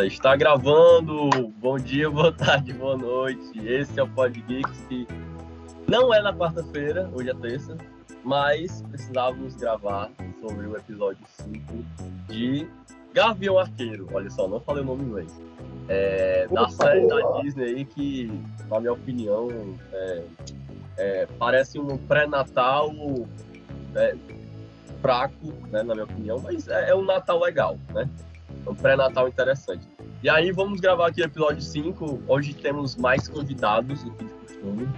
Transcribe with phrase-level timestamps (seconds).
[0.00, 1.48] Eita, está gravando.
[1.58, 3.58] Bom dia, boa tarde, boa noite.
[3.66, 5.06] Esse é o Pod Geeks que
[5.86, 7.76] não é na quarta-feira, hoje é terça,
[8.24, 10.10] mas precisávamos gravar
[10.40, 11.84] sobre o episódio 5
[12.28, 12.66] de
[13.12, 14.08] Gavião Arqueiro.
[14.12, 15.40] Olha só, não falei o nome em inglês.
[15.88, 18.40] É, da série da Disney aí que,
[18.70, 19.48] na minha opinião,
[19.92, 20.22] é,
[20.96, 22.92] é, parece um pré-natal
[23.92, 24.16] né,
[25.02, 28.08] fraco, né, na minha opinião, mas é, é um Natal legal, né?
[28.66, 29.86] É um pré-natal interessante.
[30.22, 32.22] E aí vamos gravar aqui o episódio 5.
[32.28, 34.88] Hoje temos mais convidados do que de costume.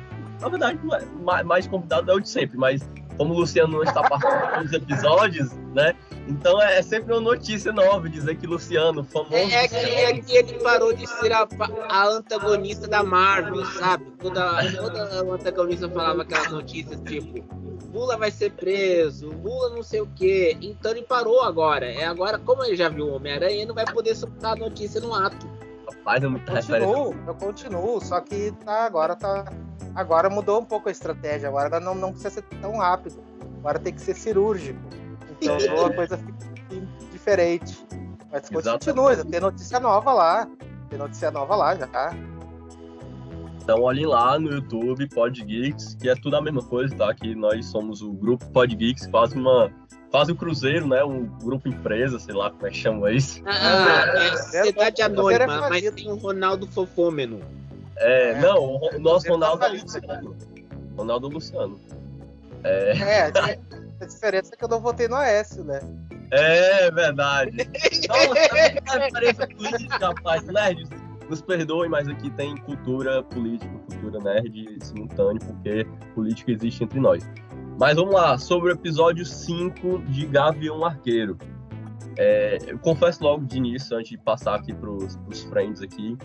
[0.40, 0.80] Na verdade,
[1.22, 2.82] mais, mais convidado é o de sempre, mas
[3.22, 5.94] como o Luciano não está participando dos episódios, né?
[6.26, 9.32] Então é, é sempre uma notícia nova dizer que Luciano, famoso.
[9.34, 11.46] É, é, que, é que ele parou de ser a,
[11.88, 14.06] a antagonista da Marvel, sabe?
[14.18, 17.44] Toda, toda o antagonista falava aquelas notícias tipo
[17.94, 20.56] Lula vai ser preso, Lula não sei o quê.
[20.60, 21.86] Então ele parou agora.
[21.86, 25.00] É agora, como ele já viu o Homem-Aranha, ele não vai poder soltar a notícia
[25.00, 25.46] no ato.
[25.88, 29.44] Rapaz, muita continuo, Eu continuo, só que tá, agora tá.
[29.94, 31.48] Agora mudou um pouco a estratégia.
[31.48, 33.22] Agora não, não precisa ser tão rápido.
[33.58, 34.80] Agora tem que ser cirúrgico.
[35.40, 36.32] Então a coisa fica
[37.10, 37.86] diferente.
[38.30, 40.48] Mas continua, tem notícia nova lá.
[40.88, 41.88] Tem notícia nova lá já.
[43.62, 47.14] Então olhem lá no YouTube, Pod Geeks, que é tudo a mesma coisa, tá?
[47.14, 49.70] Que nós somos o grupo Pod Geeks, quase uma.
[50.10, 51.02] Quase o um Cruzeiro, né?
[51.04, 53.40] Um grupo empresa, sei lá como é que chama isso.
[53.46, 57.40] Ah, é Sociedade Anônima, mas tem o Ronaldo Fofômeno.
[57.96, 60.36] É, é, não, o nosso Ronaldo é Luciano.
[60.96, 61.80] Ronaldo Luciano.
[62.64, 63.32] É, é
[64.00, 65.80] a diferença é que eu não votei no Aécio, né?
[66.32, 67.56] É verdade.
[68.08, 71.01] Nossa, a diferença política, rapaz, nerds
[71.32, 77.26] nos perdoem, mas aqui tem cultura política, cultura nerd simultânea, porque política existe entre nós.
[77.80, 81.38] Mas vamos lá, sobre o episódio 5 de Gavião Arqueiro.
[82.18, 86.18] É, eu confesso logo de início, antes de passar aqui para os friends aqui,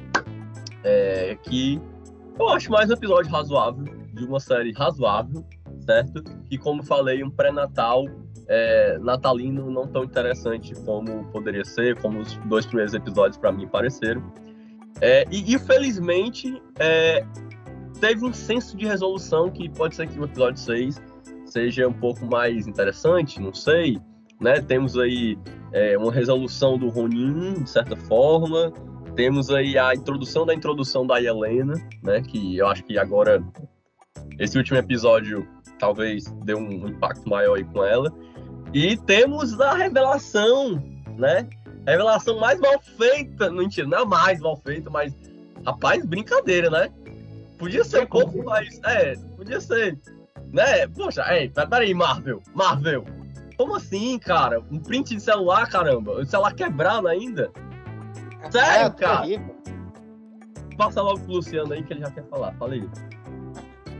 [0.84, 1.82] é, que
[2.38, 5.46] eu acho mais um episódio razoável, de uma série razoável,
[5.86, 6.22] certo?
[6.52, 8.04] E como falei, um pré-natal
[8.50, 13.66] é, natalino não tão interessante como poderia ser, como os dois primeiros episódios para mim
[13.70, 14.22] pareceram.
[15.02, 17.24] É, e infelizmente é,
[18.00, 21.02] teve um senso de resolução que pode ser que o episódio 6
[21.46, 24.00] seja um pouco mais interessante, não sei.
[24.40, 24.62] Né?
[24.62, 25.38] Temos aí
[25.72, 28.72] é, uma resolução do Ronin, de certa forma.
[29.16, 32.22] Temos aí a introdução da introdução da Helena, né?
[32.22, 33.44] Que eu acho que agora
[34.38, 35.48] esse último episódio
[35.80, 38.14] talvez deu um impacto maior aí com ela.
[38.74, 40.84] E temos a revelação,
[41.18, 41.48] né?
[41.92, 43.50] Revelação mais mal feita.
[43.52, 45.14] Mentira, não é mais mal feita, mas.
[45.66, 46.90] Rapaz, brincadeira, né?
[47.58, 48.80] Podia ser um pouco mais.
[48.86, 49.98] É, podia ser.
[50.54, 50.88] Né?
[50.88, 52.42] Poxa, é, peraí, Marvel.
[52.54, 53.06] Marvel.
[53.58, 54.62] Como assim, cara?
[54.72, 56.22] Um print de celular, caramba.
[56.22, 57.52] O celular quebrado ainda?
[58.44, 59.28] É, Sério, é, cara?
[60.78, 62.54] Passa logo pro Luciano aí que ele já quer falar.
[62.54, 62.88] Fala aí.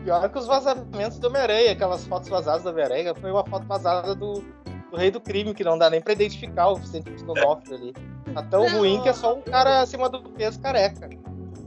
[0.04, 4.14] Pior que os vazamentos do Homem-Aranha, aquelas fotos vazadas do Homem-Aranha, foi uma foto vazada
[4.14, 4.44] do,
[4.92, 6.80] do rei do crime, que não dá nem pra identificar o
[7.26, 7.94] Donofrio ali.
[8.34, 8.80] Tá tão não.
[8.80, 11.10] ruim que é só um cara acima do peso careca.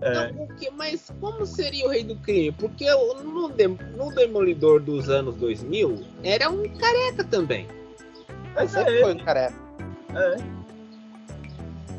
[0.00, 0.32] É.
[0.32, 2.52] Não, porque, mas como seria o rei do crime?
[2.52, 2.86] Porque
[3.22, 7.66] no, no Demolidor dos anos 2000 era um careca também.
[8.54, 9.54] Mas sempre é foi um careca.
[10.14, 10.60] É.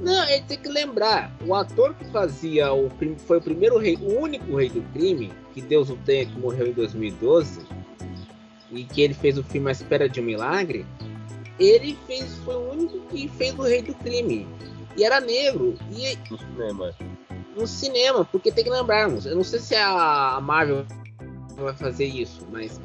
[0.01, 2.89] Não, ele tem que lembrar, o ator que fazia o
[3.19, 6.67] foi o primeiro rei, o único rei do crime, que Deus o tenha, que morreu
[6.67, 7.61] em 2012,
[8.71, 10.87] e que ele fez o filme A Espera de um Milagre,
[11.61, 14.47] ele fez, foi o único que fez o Rei do Crime.
[14.97, 15.77] E era negro.
[15.91, 16.95] E, no cinema.
[17.55, 19.25] No cinema, porque tem que lembrarmos.
[19.25, 20.85] Eu não sei se a Marvel
[21.55, 22.79] vai fazer isso, mas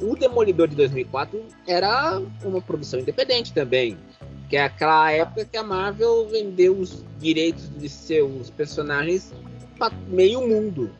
[0.00, 3.96] o Demolidor de 2004 era uma produção independente também.
[4.48, 9.32] Que é aquela época que a Marvel vendeu os direitos de seus personagens
[9.78, 10.90] para meio mundo.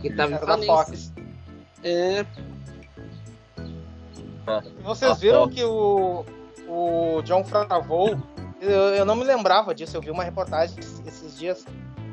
[0.00, 1.12] Que tava em falência.
[1.82, 2.24] É.
[4.82, 6.24] Vocês viram que o,
[6.68, 8.16] o John Favreau,
[8.60, 11.64] eu, eu, não me lembrava disso, eu vi uma reportagem esses dias.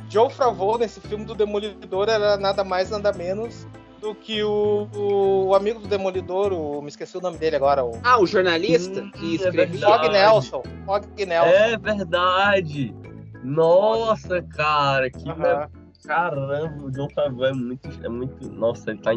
[0.07, 3.67] John Favreau nesse filme do Demolidor era nada mais nada menos
[3.99, 7.83] do que o, o, o, amigo do Demolidor, o, me esqueci o nome dele agora.
[7.83, 7.99] O...
[8.03, 9.79] Ah, o jornalista hum, que é escreveu.
[9.79, 10.63] Fog Nelson.
[10.85, 11.49] Fog Nelson.
[11.49, 12.95] É verdade.
[13.43, 15.69] Nossa, cara, que uh -huh.
[16.05, 19.11] caramba, o John Favreau é muito, é muito, nossa, ele tá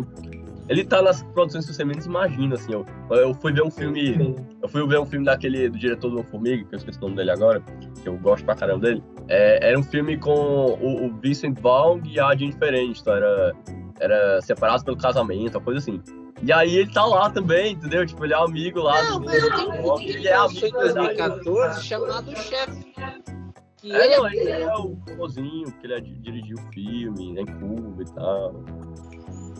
[0.69, 2.73] ele tá nas produções que você menos imagina, assim.
[2.73, 4.37] Eu, eu fui ver um filme.
[4.63, 7.17] Eu fui ver um filme daquele do diretor do Formiga, que eu esqueci o nome
[7.17, 7.63] dele agora,
[8.03, 9.03] que eu gosto pra caramba dele.
[9.29, 13.13] É, era um filme com o, o Vincent Vaughn e a Jennifer Aniston.
[13.13, 13.57] Era,
[14.01, 16.03] era separados pelo casamento, uma coisa assim.
[16.43, 18.07] E aí ele tá lá também, entendeu?
[18.07, 21.85] Tipo, ele é amigo lá Não, do mas tem um filme ele é em 2014
[21.85, 22.85] chamado Chefe.
[22.85, 27.39] Que que É, ele não, ele é o famosinho, que ele é, dirigiu o filme,
[27.39, 28.65] é em Cuba e tal.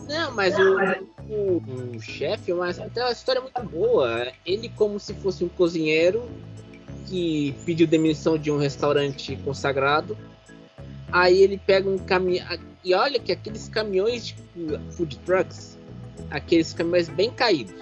[0.09, 0.75] Não, mas o,
[1.31, 1.63] o,
[1.95, 4.31] o chefe, mas tem uma história muito boa.
[4.43, 6.27] Ele como se fosse um cozinheiro
[7.05, 10.17] que pediu demissão de um restaurante consagrado.
[11.11, 12.47] Aí ele pega um caminhão.
[12.83, 14.35] E olha que aqueles caminhões de
[14.93, 15.77] food trucks,
[16.31, 17.75] aqueles caminhões bem caídos.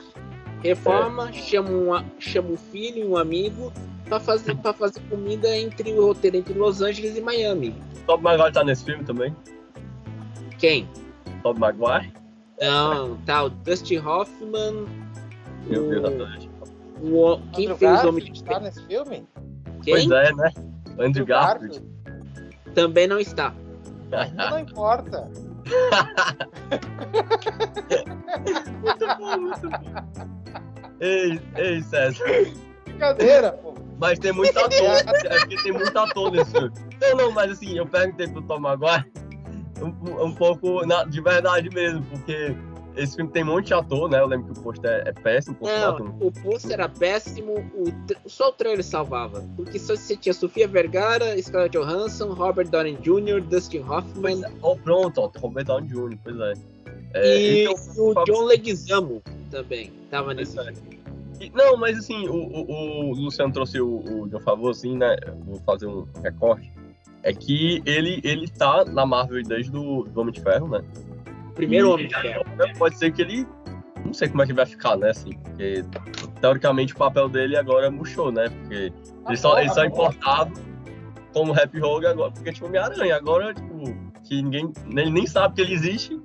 [0.61, 3.71] Reforma, chama, um, chama um filho e um amigo
[4.03, 7.73] para fazer, pra fazer comida entre o roteiro entre Los Angeles e Miami.
[8.05, 9.33] Tom Maguire tá nesse filme também?
[10.57, 10.89] Quem?
[11.53, 12.13] Tom Maguire?
[12.61, 14.85] Não, tá o Dustin Hoffman.
[15.67, 16.49] Meu Deus,
[17.01, 19.27] o, o, quem Andrew fez o Garfield Homem de tá nesse filme?
[19.83, 19.93] Quem?
[19.93, 20.51] Pois é, né?
[20.99, 21.83] Andrew Garfield.
[22.73, 23.53] Também não está.
[24.35, 25.29] Não importa.
[28.81, 29.77] muito bom, muito bom.
[30.99, 32.25] Ei, ei, César.
[32.85, 33.75] Brincadeira, pô.
[33.99, 34.71] Mas tem muito ator.
[34.71, 36.71] É porque tem muito ator nesse filme.
[37.01, 39.11] Não, não, mas assim, eu perguntei pro Tom Maguire
[39.81, 42.55] um, um pouco na, de verdade mesmo, porque
[42.95, 44.19] esse filme tem um monte de ator, né?
[44.19, 45.55] Eu lembro que o pôster é, é péssimo.
[45.59, 49.45] O Não, o pôster era péssimo, o só o trailer salvava.
[49.55, 55.21] Porque só você tinha Sofia Vergara, Scarlett Johansson, Robert Downey Jr., Dustin Hoffman Oh, pronto,
[55.21, 56.53] ó, Robert Downey Jr., pois é.
[57.13, 57.77] É, e é o
[58.13, 59.21] Fábio- John Leguizamo
[59.51, 60.73] também tava nesse é.
[61.39, 63.87] E- Não, mas assim, o, o, o Luciano trouxe o,
[64.23, 65.15] o John Favreau, assim, né?
[65.45, 66.71] Vou fazer um recorte.
[67.27, 70.81] É que ele, ele tá na Marvel desde do, do Homem de Ferro, né?
[71.55, 72.45] Primeiro E- Homem de Ferro.
[72.77, 73.45] Pode ser que ele.
[74.05, 75.09] Não sei como é que vai ficar, né?
[75.09, 75.83] Assim, porque
[76.39, 78.47] teoricamente o papel dele agora murchou, né?
[78.47, 78.93] Porque
[79.27, 80.53] ele só, ele só é importado
[81.33, 83.17] como Happy Rogue agora, porque tipo Homem-Aranha.
[83.17, 83.83] Agora, tipo,
[84.23, 84.71] que ninguém.
[84.89, 86.17] Ele nem sabe que ele existe,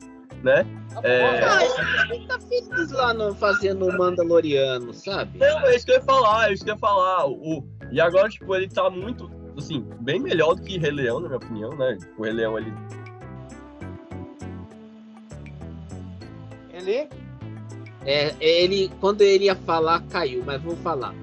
[0.44, 0.64] né?
[1.02, 1.40] É.
[1.42, 1.64] Ah,
[2.14, 5.38] ele tá feliz lá no, fazendo o Mandaloriano, sabe?
[5.38, 7.26] Não, é isso que eu ia falar, é isso que eu ia falar.
[7.26, 11.28] O, e agora, tipo, ele tá muito, assim, bem melhor do que Rei Leão, na
[11.28, 11.98] minha opinião, né?
[12.16, 12.72] O Rei Leão, ele.
[16.72, 17.08] Ele
[18.04, 21.14] É, ele, quando ele ia falar, caiu, mas vou falar.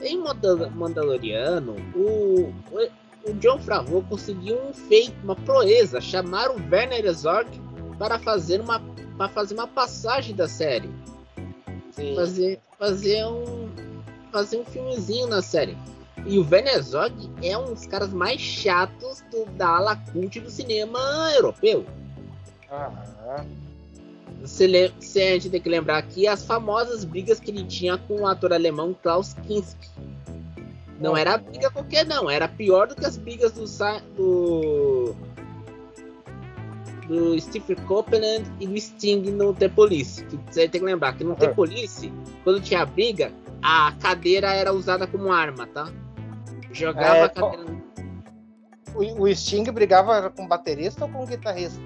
[0.00, 2.88] Em Mandal- Mandaloriano, o, o,
[3.28, 7.50] o John Favreau conseguiu um feito, uma proeza, chamar o Werner Herzog
[7.98, 8.80] para fazer uma,
[9.16, 10.88] para fazer uma passagem da série,
[11.90, 12.14] sim.
[12.14, 13.68] fazer, fazer um,
[14.30, 15.76] fazer um filmezinho na série.
[16.26, 20.50] E o Werner Herzog é um dos caras mais chatos do, da ala cult do
[20.50, 20.98] cinema
[21.34, 21.84] europeu.
[22.70, 23.46] Aham.
[24.42, 27.96] Você, le- você a gente tem que lembrar aqui as famosas brigas que ele tinha
[27.98, 29.88] com o ator alemão Klaus Kinski.
[31.00, 32.28] Não era briga qualquer, não.
[32.30, 33.64] Era pior do que as brigas do
[34.16, 35.16] do
[37.08, 40.22] do Stephen Copeland e do Sting no The Police.
[40.24, 41.54] Que você tem que lembrar que no The Uhum.
[41.54, 42.12] Police,
[42.44, 43.32] quando tinha briga,
[43.62, 45.90] a cadeira era usada como arma, tá?
[46.78, 47.64] Jogava É, cadeira.
[48.94, 51.80] O, o Sting brigava com baterista ou com guitarrista?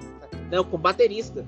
[0.51, 1.45] Não, com baterista.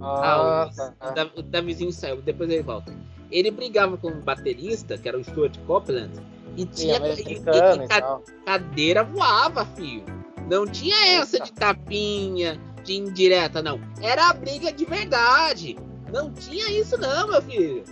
[0.00, 0.94] Ah, Ah, o, tá.
[1.10, 2.94] o Da- o Davizinho saiu, depois ele volta.
[3.30, 6.12] Ele brigava com o baterista, que era o Stuart Copeland,
[6.56, 10.04] e tinha e- e- e e ca- cadeira voava, filho.
[10.48, 13.80] Não tinha essa de tapinha, de indireta, não.
[14.00, 15.76] Era a briga de verdade.
[16.10, 17.84] Não tinha isso, não, meu filho.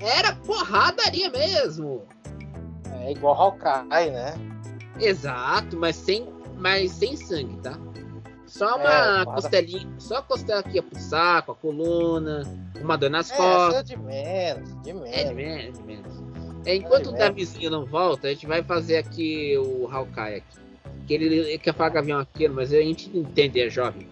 [0.00, 2.02] Era porradaria mesmo.
[3.06, 4.34] É igual Hawkeye, né?
[4.98, 7.78] Exato, mas sem, mas sem sangue, tá?
[8.46, 9.30] Só É, uma nada.
[9.32, 12.42] costelinha, só a costela aqui pro saco, a coluna,
[12.80, 13.74] uma dor nas É, costas.
[13.76, 14.92] é de menos, de É
[15.24, 15.34] de menos.
[15.34, 16.12] menos, de menos.
[16.64, 17.26] É, enquanto de o menos.
[17.28, 20.56] Davizinho não volta, a gente vai fazer aqui o Hawkeye aqui.
[21.06, 24.08] Que ele, ele quer falar Gavião Arqueiro, mas a gente entende, é jovem.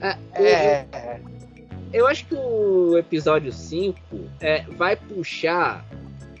[0.00, 1.20] É, o- É, é.
[1.92, 3.98] Eu acho que o episódio 5
[4.40, 5.84] é, vai puxar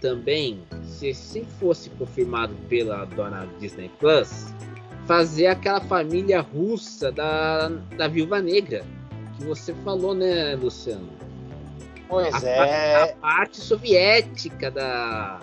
[0.00, 0.62] também,
[1.02, 4.46] se, se fosse confirmado pela dona Disney Plus,
[5.06, 8.84] fazer aquela família russa da, da Viúva Negra.
[9.36, 11.08] Que você falou, né, Luciano?
[12.08, 13.02] Pois a, é.
[13.02, 15.40] a parte soviética da,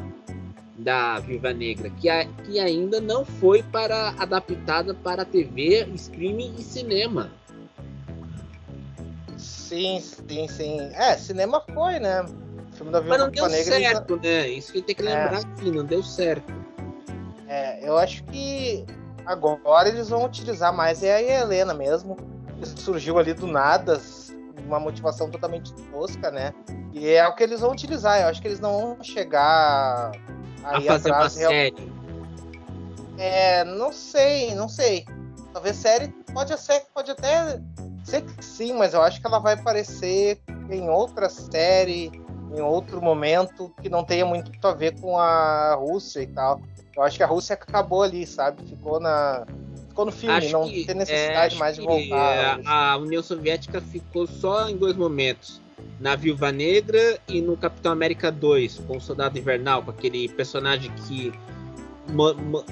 [0.78, 6.62] da Viúva Negra, que, a- que ainda não foi para adaptada para TV, streaming e
[6.62, 7.32] cinema.
[9.38, 10.80] Sim, sim, sim.
[10.94, 12.25] É, cinema foi, né?
[12.80, 13.78] Filme da Mas não deu Negra.
[13.78, 14.48] certo, né?
[14.48, 15.06] Isso que tem que É.
[15.06, 16.54] lembrar aqui, não deu certo.
[17.46, 18.86] É, eu acho que
[19.26, 22.16] agora eles vão utilizar mais é a Helena mesmo.
[22.58, 24.02] que surgiu ali do nada,
[24.66, 26.54] uma motivação totalmente tosca, né?
[26.94, 28.22] E é o que eles vão utilizar.
[28.22, 30.12] Eu acho que eles não vão chegar
[30.64, 31.36] A fazer uma atrás.
[31.38, 31.92] real- série.
[33.18, 35.06] É, não sei, não sei.
[35.54, 37.60] Talvez série pode ser, pode até
[38.06, 42.12] ser que sim, mas eu acho que ela vai aparecer em outra série,
[42.56, 46.62] em outro momento que não tenha muito a ver com a Rússia e tal.
[46.96, 48.63] Eu acho que a Rússia acabou ali, sabe?
[48.65, 49.46] Ficou na.
[49.88, 52.60] Ficou no filme, Acho não que- tem necessidade é, mais de voltar.
[52.60, 55.62] é, A União Soviética ficou só em dois momentos.
[56.00, 60.91] Na Viúva Negra e no Capitão América 2, com o Soldado Invernal, com aquele personagem
[61.08, 61.32] que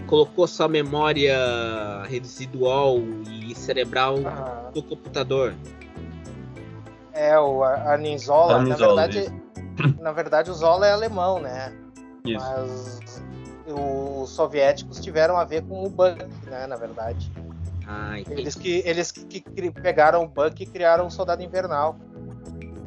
[0.07, 1.37] colocou sua memória
[2.09, 2.97] residual
[3.41, 5.53] e cerebral Ah, no computador.
[7.13, 9.31] é, o, a, a Ninzola, A na verdade.
[9.99, 11.73] Na verdade, o Zola é alemão, né?
[12.25, 12.39] Isso.
[12.45, 13.21] Mas
[13.67, 16.67] os soviéticos tiveram a ver com o Buck, né?
[16.67, 17.31] Na verdade.
[17.85, 18.19] Ah.
[18.29, 19.41] Eles que, eles que
[19.71, 21.97] pegaram o Buck e criaram o Soldado Invernal.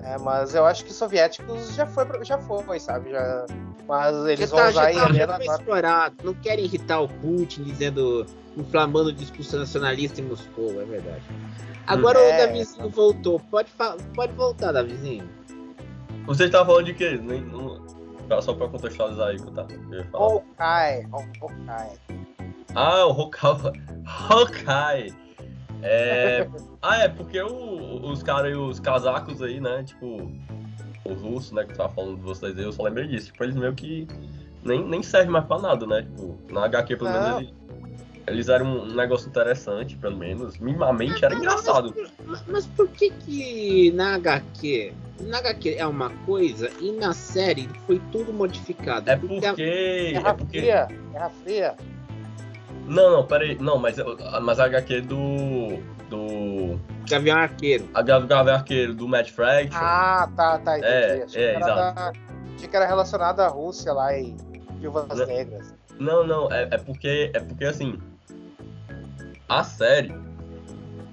[0.02, 3.10] É, mas eu acho que os soviéticos já foi, já foi, sabe?
[3.10, 3.46] Já,
[3.86, 6.16] mas eles já vão tá, usar já tá, já foi explorado.
[6.24, 11.22] Não querem irritar o Putin dizendo, inflamando o discurso nacionalista em Moscou, é verdade.
[11.86, 12.22] Agora Hum.
[12.22, 13.40] o É, Davizinho voltou.
[13.50, 13.70] Pode,
[14.14, 15.28] pode voltar, Davizinho.
[16.26, 17.18] Você tá falando de quê?
[17.22, 17.80] Nem, não...
[18.42, 19.68] Só pra contextualizar aí que eu tava.
[20.12, 21.98] Hawkeye, Hawkeye.
[22.76, 23.82] Ah, o Hawkeye.
[24.06, 25.14] Hawkeye.
[25.82, 26.48] É...
[26.80, 29.82] ah, é, porque o- os caras os casacos aí, né?
[29.82, 30.30] Tipo,
[31.04, 31.64] os russos, né?
[31.64, 33.32] Que tava falando de vocês aí, eu só lembrei disso.
[33.32, 34.06] Tipo, eles meio que
[34.64, 36.02] nem, nem servem mais pra nada, né?
[36.02, 37.20] Tipo, na HQ, pelo Não.
[37.20, 37.54] menos, eles,
[38.30, 40.58] eles eram um negócio interessante, pelo menos.
[40.58, 41.94] Minimamente era engraçado.
[42.24, 44.92] Mas, mas por que que na HQ...
[45.20, 49.10] Na HQ é uma coisa e na série foi tudo modificado.
[49.10, 49.46] É porque.
[49.46, 50.60] É Guerra porque.
[50.60, 51.76] Fria, Guerra Fria.
[52.86, 53.56] Não, não, peraí.
[53.60, 53.96] Não, mas,
[54.42, 55.78] mas a HQ do.
[56.08, 56.80] Do.
[57.08, 57.86] Gavião Arqueiro.
[57.92, 59.78] A Gavião Arqueiro do Matt Fraction.
[59.78, 60.92] Ah, tá, tá, entendi.
[60.92, 62.12] É, Achei, é, que era da-
[62.56, 64.34] achei que era relacionado à Rússia lá e
[64.78, 65.26] Viúvas Não.
[65.26, 65.74] Negras.
[65.98, 67.30] Não, não, é, é porque.
[67.34, 67.98] É porque assim.
[69.50, 70.14] A série.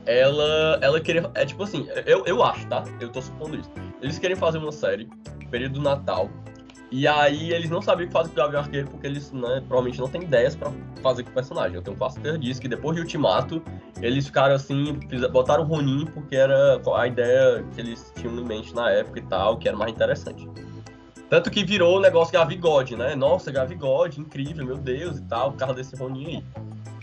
[0.06, 0.78] Ela.
[0.80, 1.30] Ela queria.
[1.34, 2.84] É tipo assim, eu, eu acho, tá?
[3.02, 3.72] Eu tô supondo isso.
[4.00, 5.10] Eles querem fazer uma série,
[5.50, 6.30] período do Natal.
[6.92, 9.62] E aí eles não sabiam o que fazer com o Gavião Arqueiro, porque eles né,
[9.68, 11.76] provavelmente não têm ideias pra fazer com o personagem.
[11.76, 13.62] Eu tenho quase certeza disso, que depois de Ultimato,
[14.02, 15.00] eles ficaram assim,
[15.32, 19.24] botaram o Ronin porque era a ideia que eles tinham em mente na época e
[19.24, 20.48] tal, que era mais interessante.
[21.28, 23.16] Tanto que virou o negócio Gavigode, né?
[23.16, 26.44] Nossa, Gavigode, incrível, meu Deus e tal, por causa desse Ronin aí.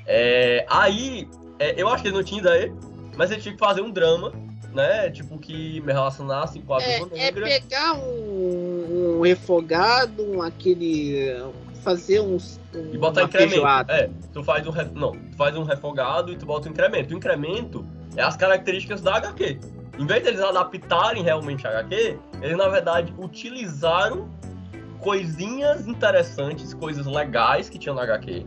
[0.06, 2.72] É, aí, é, eu acho que ele não tinha ideia,
[3.16, 4.32] mas ele tinha que fazer um drama,
[4.72, 5.10] né?
[5.10, 7.44] Tipo, que me relacionasse com a É, Viúva é Negra.
[7.46, 11.42] pegar um, um refogado, um aquele.
[11.82, 12.60] fazer uns.
[12.74, 13.50] Um, E botar uma incremento.
[13.52, 13.92] feijoada.
[13.92, 17.12] É, tu faz um re- não, tu faz um refogado e tu bota um incremento.
[17.14, 19.58] O incremento é as características da HQ.
[19.98, 24.28] Em vez deles adaptarem realmente a HQ, eles na verdade utilizaram
[25.00, 28.46] coisinhas interessantes, coisas legais que tinham na HQ,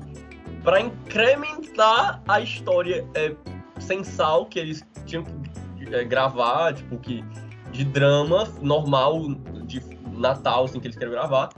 [0.67, 3.33] para incrementar a história é,
[3.79, 7.23] sensal que eles tinham que é, gravar, tipo que
[7.71, 9.29] de drama normal
[9.63, 9.81] de
[10.11, 11.51] Natal, assim que eles queriam gravar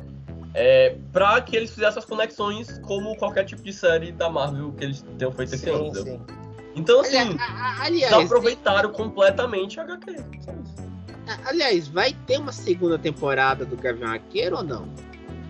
[0.53, 4.83] é, pra que eles fizessem as conexões como qualquer tipo de série da Marvel que
[4.83, 5.91] eles tenham feito esse ano.
[5.95, 6.21] Sim.
[6.75, 10.17] Então, assim, Aliás, aliás, eles aproveitaram completamente a HQ.
[11.45, 14.87] Aliás, vai ter uma segunda temporada do Gavião Arqueiro ou não?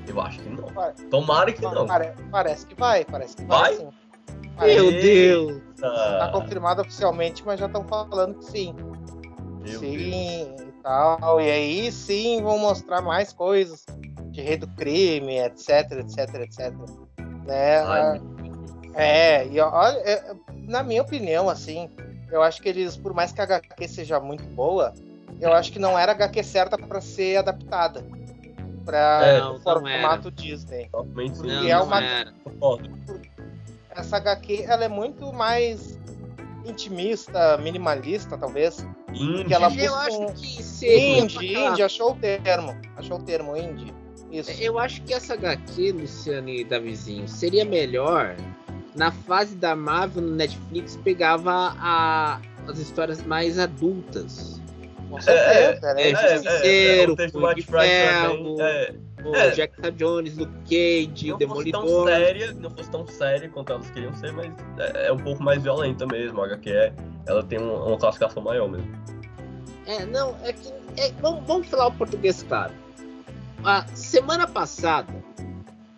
[0.09, 0.65] Eu acho que não.
[0.69, 0.91] Vai.
[1.09, 1.85] Tomara que não.
[1.85, 3.75] Pare- parece que vai, parece que vai,
[4.55, 4.75] Vai?
[4.75, 5.61] Meu Deus!
[5.79, 8.75] Tá confirmado oficialmente, mas já estão falando que sim.
[9.61, 10.61] meu sim Deus.
[10.61, 11.39] e tal.
[11.39, 13.85] E aí sim vão mostrar mais coisas
[14.31, 16.73] de rei do crime, etc, etc, etc.
[17.45, 17.79] Né?
[17.79, 18.21] Ai,
[18.95, 20.33] É, e olha, é,
[20.67, 21.89] na minha opinião, assim,
[22.31, 24.93] eu acho que eles, por mais que a HQ seja muito boa,
[25.39, 28.03] eu acho que não era a HQ certa para ser adaptada
[28.79, 30.89] para É, não, o não formato Disney.
[30.91, 31.47] Realmente sim.
[31.47, 32.01] Não, E é uma-.
[33.91, 35.99] Essa HQ ela é muito mais
[36.65, 38.85] intimista, minimalista, talvez.
[39.13, 39.45] Indie.
[39.45, 41.19] Que ela Eu acho um- que seria.
[41.19, 42.75] Indie, indie, achou o termo.
[42.95, 43.93] Achou o termo, indie.
[44.31, 44.51] Isso.
[44.61, 48.35] Eu acho que essa HQ, Luciano e Davizinho, seria melhor
[48.95, 54.58] na fase da Marvel no Netflix pegava a- as histórias mais adultas.
[55.09, 56.11] Com certeza, né?
[56.11, 58.93] é, Justiceiro, o texto do Punho Matt de Fraction Ferro, também, é,
[59.25, 59.51] O É.
[59.51, 62.07] Jack Jones, Luke Cage, o não fosse tão Demolidor.
[62.07, 65.61] séria, não fosse tão séria quanto elas queriam ser, mas é, é um pouco mais
[65.61, 66.41] violenta mesmo.
[66.41, 66.93] A HQ é,
[67.27, 68.87] ela tem um- uma classificação maior mesmo.
[69.85, 70.69] É, não, é que.
[70.97, 72.71] é, vamos, vamos falar o português claro.
[73.63, 75.11] A semana passada,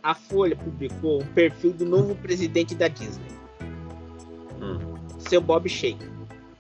[0.02, 3.28] a Folha publicou um perfil do novo presidente da Disney,
[4.60, 4.80] Hum.
[5.20, 6.06] seu Bob Shake.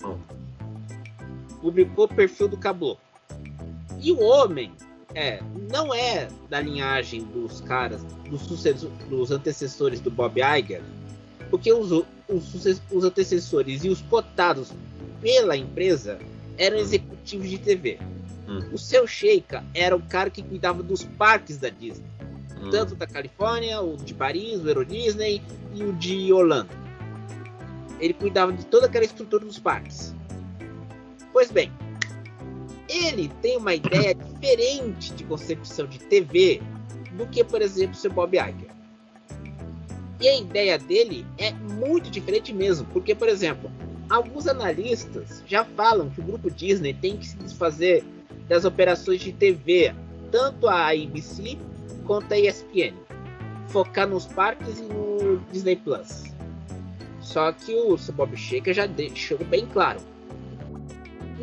[0.04, 0.18] Hum.
[1.62, 3.00] Publicou o perfil do Caboclo.
[4.02, 4.72] E o homem
[5.14, 8.48] é, não é da linhagem dos caras, dos,
[9.10, 10.82] dos antecessores do Bob Iger,
[11.50, 11.92] porque os,
[12.28, 14.72] os, os antecessores e os cotados
[15.22, 16.18] pela empresa
[16.58, 18.00] eram executivos de TV.
[18.48, 18.60] Hum.
[18.72, 22.06] O seu Sheikha era o cara que cuidava dos parques da Disney.
[22.62, 22.70] Hum.
[22.70, 25.42] Tanto da Califórnia, o de Paris, o Euro Disney
[25.74, 26.70] e o de Orlando.
[28.00, 30.16] Ele cuidava de toda aquela estrutura dos parques.
[31.34, 31.72] Pois bem,
[32.88, 36.62] ele tem uma ideia diferente de concepção de TV
[37.14, 38.72] do que, por exemplo, o seu Bob Iger.
[40.20, 43.72] E a ideia dele é muito diferente mesmo, porque, por exemplo,
[44.10, 48.04] alguns analistas já falam que o grupo Disney tem que se desfazer
[48.48, 49.96] das operações de TV,
[50.32, 51.58] tanto a ABC
[52.06, 52.94] quanto a ESPN,
[53.70, 56.26] focar nos parques e no Disney Plus.
[57.22, 57.98] Só que o.
[58.14, 60.00] Bob Shaker já deixou bem claro: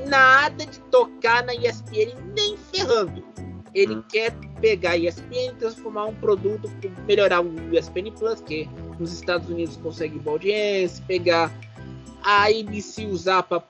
[0.06, 3.24] nada de tocar na ESPN nem ferrando.
[3.74, 4.02] Ele hum.
[4.08, 6.70] quer pegar a ESPN e transformar um produto,
[7.06, 11.52] melhorar o ESPN Plus, que nos Estados Unidos consegue boa audiência, pegar
[12.22, 13.62] a ABC usar para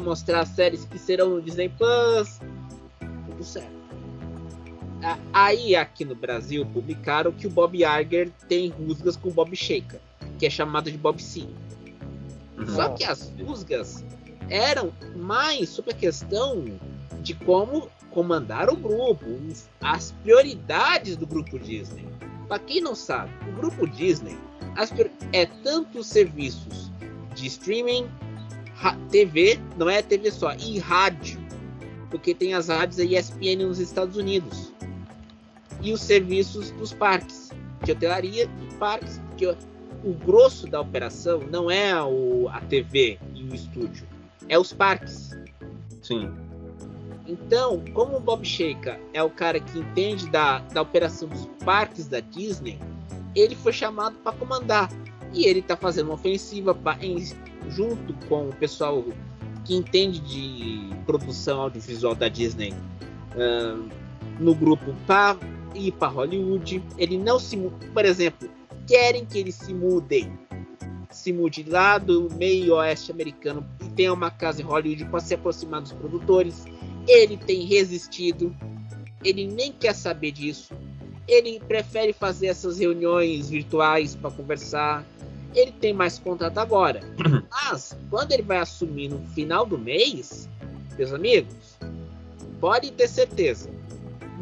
[0.00, 2.40] mostrar séries que serão no Disney Plus.
[3.26, 3.82] Tudo certo.
[5.32, 10.00] Aí aqui no Brasil publicaram que o Bob Iger tem rusgas com o Bob Shaker,
[10.38, 11.46] que é chamado de Bob C.
[12.68, 14.04] Só que as rusgas
[14.52, 16.62] eram mais sobre a questão
[17.22, 19.24] de como comandar o grupo,
[19.80, 22.06] as prioridades do grupo Disney.
[22.46, 24.36] Para quem não sabe, o grupo Disney
[25.32, 26.92] é tanto os serviços
[27.34, 28.06] de streaming,
[29.10, 31.40] TV, não é TV só, e rádio,
[32.10, 34.70] porque tem as rádios da ESPN nos Estados Unidos,
[35.80, 37.50] e os serviços dos parques,
[37.84, 39.46] de hotelaria e parques, porque
[40.04, 44.11] o grosso da operação não é o, a TV e o estúdio,
[44.48, 45.30] é os parques.
[46.02, 46.30] Sim.
[47.26, 52.08] Então, como o Bob Sheika é o cara que entende da, da operação dos parques
[52.08, 52.78] da Disney,
[53.34, 54.90] ele foi chamado para comandar.
[55.32, 57.24] E ele está fazendo uma ofensiva pra, em,
[57.68, 59.04] junto com o pessoal
[59.64, 62.74] que entende de produção audiovisual da Disney
[63.34, 63.88] uh,
[64.38, 65.38] no grupo para
[65.74, 66.82] ir para Hollywood.
[66.98, 67.56] Ele não se
[67.94, 68.48] por exemplo,
[68.86, 70.30] querem que ele se mude,
[71.22, 75.32] se mude lá do meio oeste americano e tenha uma casa em Hollywood para se
[75.34, 76.64] aproximar dos produtores.
[77.06, 78.52] Ele tem resistido,
[79.22, 80.74] ele nem quer saber disso.
[81.28, 85.06] Ele prefere fazer essas reuniões virtuais para conversar.
[85.54, 87.00] Ele tem mais contato agora.
[87.48, 90.48] Mas quando ele vai assumir no final do mês,
[90.98, 91.78] meus amigos,
[92.60, 93.70] pode ter certeza.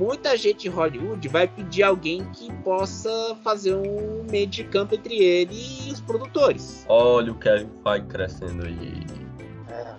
[0.01, 5.15] Muita gente em Hollywood vai pedir alguém que possa fazer um meio de campo entre
[5.15, 6.87] ele e os produtores.
[6.89, 9.07] Olha o Kevin Feige crescendo aí.
[9.69, 9.97] É.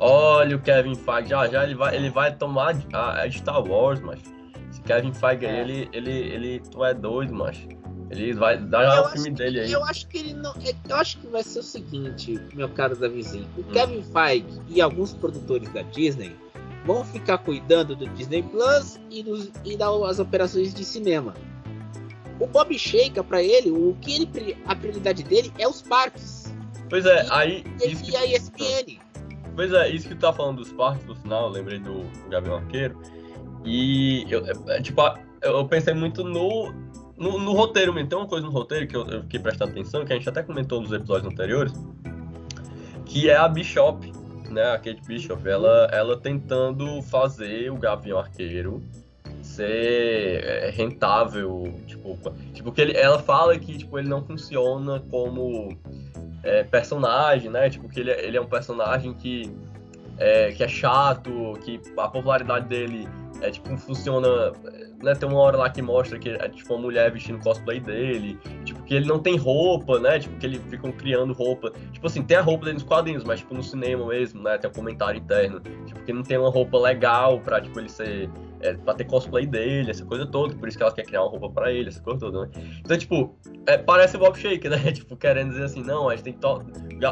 [0.00, 4.20] Olha o Kevin Feige, já já ele vai, ele vai tomar a, Star Wars, mas
[4.84, 5.60] Kevin Feige, é.
[5.60, 7.68] ele, ele, ele, tu é doido, macho.
[8.10, 9.70] Ele vai dar o filme dele aí.
[9.70, 10.54] Eu acho que ele não.
[10.54, 13.46] É, eu acho que vai ser o seguinte, meu caro Davizinho.
[13.56, 13.72] O hum.
[13.72, 16.34] Kevin Feige e alguns produtores da Disney
[16.86, 21.34] vão ficar cuidando do Disney Plus e, dos, e das operações de cinema.
[22.38, 26.54] O Bob Shaker, para ele, o que ele, a prioridade dele é os parques.
[26.88, 27.64] Pois é, e, aí.
[27.82, 29.00] E, isso e a ESPN.
[29.54, 32.58] Pois é, isso que tu tá falando dos parques, no final, eu lembrei do Gabriel
[32.58, 33.00] Arqueiro
[33.64, 35.00] e eu, é, tipo,
[35.42, 36.72] eu pensei muito no,
[37.16, 38.08] no, no, roteiro mesmo.
[38.08, 40.42] Tem uma coisa no roteiro que eu, eu fiquei prestando atenção, que a gente até
[40.42, 41.72] comentou nos episódios anteriores,
[43.06, 44.12] que é a Bishop,
[44.52, 44.72] né?
[44.72, 48.82] A Kate Bishop, ela, ela tentando fazer o Gavião Arqueiro
[49.42, 52.18] ser é, rentável, tipo,
[52.52, 55.76] tipo que ele, ela fala que tipo ele não funciona como
[56.42, 57.70] é, personagem, né?
[57.70, 59.54] Tipo que ele, é, ele é um personagem que
[60.18, 63.08] é, que é chato, que a popularidade dele
[63.40, 64.52] é tipo, funciona.
[65.02, 68.38] Né, tem uma hora lá que mostra que é tipo uma mulher vestindo cosplay dele.
[68.64, 70.18] Tipo, que ele não tem roupa, né?
[70.18, 71.70] Tipo, que ele ficam criando roupa.
[71.92, 74.56] Tipo assim, tem a roupa dele nos quadrinhos, mas tipo no cinema mesmo, né?
[74.56, 75.60] Tem um comentário interno.
[75.60, 78.30] Tipo, que não tem uma roupa legal pra, tipo, ele ser.
[78.62, 80.54] É, pra ter cosplay dele, essa coisa toda.
[80.54, 82.50] Por isso que ela quer criar uma roupa pra ele, essa coisa toda, né?
[82.80, 84.78] Então, tipo, é, parece o Bob Shake, né?
[84.92, 86.40] Tipo, querendo dizer assim, não, a gente tem que.
[86.40, 86.62] To...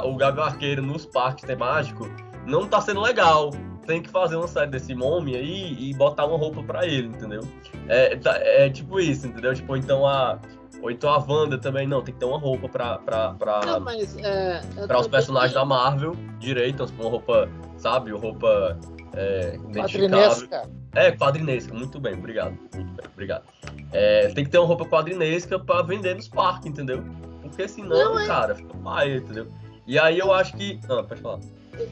[0.05, 2.09] O Gabi Arqueiro nos parques temáticos
[2.47, 3.51] não tá sendo legal
[3.85, 7.43] tem que fazer uma série desse mommy aí e botar uma roupa pra ele, entendeu?
[7.89, 9.55] É, tá, é tipo isso, entendeu?
[9.55, 10.39] Tipo, então a.
[10.83, 12.99] Ou então a Wanda também, não, tem que ter uma roupa pra.
[12.99, 15.59] pra, pra, não, mas, é, pra os personagens que...
[15.59, 18.11] da Marvel direito, uma roupa, sabe?
[18.11, 18.79] Roupa
[19.15, 20.69] é, Quadrinesca.
[20.95, 22.57] É, quadrinesca, muito bem, obrigado.
[22.75, 23.45] Muito bem, obrigado.
[23.93, 27.03] É, tem que ter uma roupa quadrinesca pra vender nos parques, entendeu?
[27.41, 28.27] Porque senão, não, é...
[28.27, 29.47] cara, fica pai, entendeu?
[29.87, 30.81] E aí eu acho que.
[30.89, 31.41] Ah, pode falar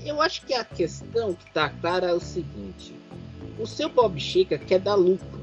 [0.04, 2.94] eu acho que a questão que tá clara é o seguinte:
[3.58, 5.42] o seu Bob Chica quer dar lucro.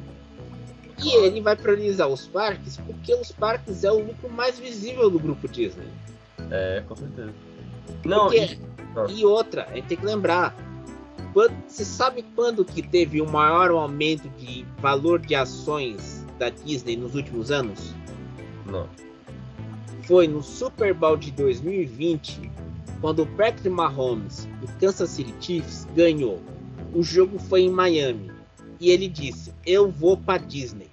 [1.02, 5.17] E ele vai priorizar os parques porque os parques é o lucro mais visível do
[5.17, 5.88] grupo Disney.
[6.52, 7.34] É, com certeza.
[8.04, 8.60] Não, porque, e...
[8.95, 9.08] Ah.
[9.10, 9.25] e...
[9.25, 10.56] outra, a gente tem que lembrar.
[11.34, 16.97] Quando, você sabe quando que teve o maior aumento de valor de ações da Disney
[16.97, 17.93] nos últimos anos?
[18.65, 18.89] Não.
[20.04, 22.52] Foi no Super Bowl de 2020,
[23.01, 26.39] quando o Patrick Mahomes do Kansas City Chiefs ganhou.
[26.93, 28.31] O jogo foi em Miami.
[28.79, 30.89] E ele disse: Eu vou para Disney.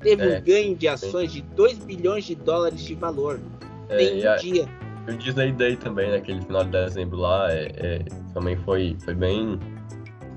[0.00, 1.40] Teve é, um ganho de ações sim.
[1.40, 3.40] de 2 bilhões de dólares de valor.
[3.88, 4.68] É, em um dia.
[5.08, 9.14] O Disney Day também, naquele né, final de dezembro lá, é, é, também foi, foi
[9.14, 9.58] bem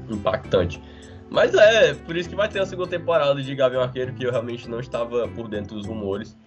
[0.10, 0.82] impactante.
[1.30, 4.32] Mas é, por isso que vai ter a segunda temporada de Gavião Arqueiro, que eu
[4.32, 6.38] realmente não estava por dentro dos rumores.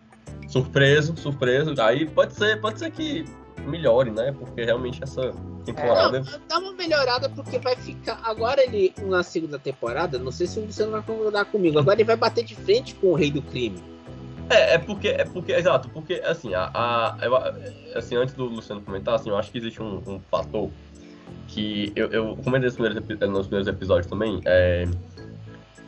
[0.49, 1.75] Surpreso, surpreso.
[1.81, 3.25] Aí pode ser, pode ser que
[3.69, 4.35] melhore, né?
[4.39, 5.33] Porque realmente essa
[5.65, 6.21] temporada.
[6.21, 8.21] Não, dá uma melhorada porque vai ficar.
[8.25, 11.79] Agora ele, na segunda temporada, não sei se você não vai concordar comigo.
[11.79, 13.83] Agora ele vai bater de frente com o Rei do Crime.
[14.51, 17.37] É, é porque, é porque, exato, porque assim, a, a eu,
[17.97, 20.71] assim, antes do Luciano comentar, assim, eu acho que existe um, um fator
[21.49, 24.87] que eu, eu comentei nos primeiros, nos primeiros episódios também, é,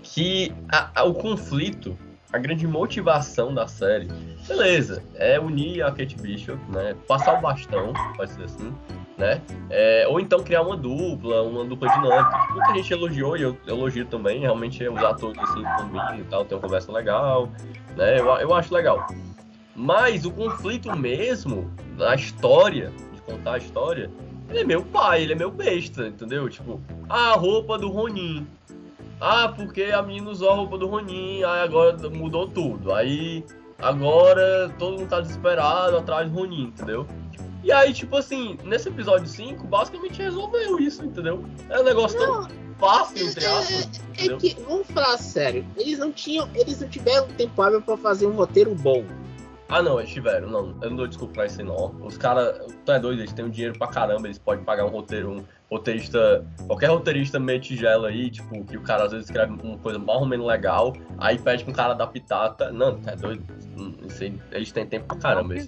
[0.03, 1.97] que a, a, o conflito,
[2.33, 4.09] a grande motivação da série,
[4.47, 8.73] beleza, é unir a Kate Bishop, né, passar o bastão, pode ser assim,
[9.19, 13.57] né, é, ou então criar uma dupla, uma dupla dinâmica, muita gente elogiou e eu
[13.66, 17.49] elogio também, realmente os atores assim combinam e tal, tem uma conversa legal,
[17.97, 19.07] né, eu, eu acho legal.
[19.75, 24.11] Mas o conflito mesmo, a história, de contar a história,
[24.51, 26.49] ele é meu pai, ele é meu besta, entendeu?
[26.49, 28.47] Tipo, a roupa do Ronin.
[29.20, 32.92] Ah, porque a menina usou a roupa do Ronin, aí agora mudou tudo.
[32.92, 33.44] Aí
[33.78, 37.06] agora todo mundo tá desesperado atrás do Ronin, entendeu?
[37.62, 41.44] E aí, tipo assim, nesse episódio 5, basicamente resolveu isso, entendeu?
[41.68, 44.00] É um negócio não, tão fácil, entre aspas.
[44.16, 46.48] É, é, é que, vamos falar sério, eles não tinham.
[46.54, 49.04] Eles não tiveram tempo hábil pra fazer um roteiro bom.
[49.70, 50.50] Ah, não, eles tiveram.
[50.50, 51.94] Não, eu não dou desculpa pra isso aí, não.
[52.04, 54.88] Os caras, tu é doido, eles têm um dinheiro pra caramba, eles podem pagar um
[54.88, 59.52] roteiro, um roteirista, qualquer roteirista meio tigela aí, tipo, que o cara às vezes escreve
[59.62, 62.72] uma coisa mais ou menos legal, aí pede pra um cara adaptar, tá?
[62.72, 63.44] Não, tá doido.
[64.09, 65.54] Isso aí, eles têm tempo pra caramba.
[65.54, 65.66] Eles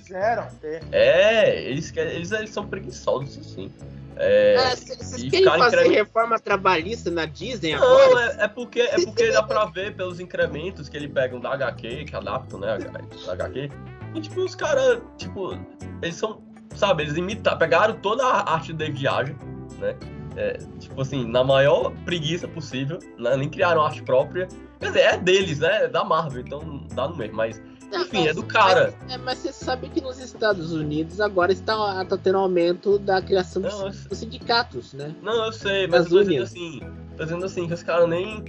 [0.60, 0.82] ter.
[0.90, 3.70] É, eles, eles, eles são preguiçosos, assim.
[4.16, 8.10] É, é, vocês querem fazer reforma trabalhista na Disney não, agora?
[8.10, 11.52] Não, é, é, porque, é porque dá pra ver pelos incrementos que ele pegam da
[11.54, 12.78] HQ, que adaptam, né,
[13.26, 13.70] da HQ,
[14.14, 15.58] e, tipo, os caras, tipo,
[16.02, 16.42] eles são,
[16.74, 19.36] sabe, eles imitaram, pegaram toda a arte de viagem,
[19.78, 19.96] né?
[20.34, 23.36] É, tipo assim, na maior preguiça possível, né?
[23.36, 24.48] Nem criaram arte própria.
[24.80, 25.84] Quer dizer, é deles, né?
[25.84, 27.60] É da Marvel, então dá no mesmo, mas.
[28.00, 28.94] Enfim, mas, é do cara.
[29.02, 33.20] Mas, é, mas você sabe que nos Estados Unidos agora está, tá tendo aumento da
[33.20, 35.14] criação não, dos, dos, sindicatos, né?
[35.22, 36.80] Não, eu sei, mas eu tô dizendo assim,
[37.16, 38.44] tô dizendo assim, que os caras nem,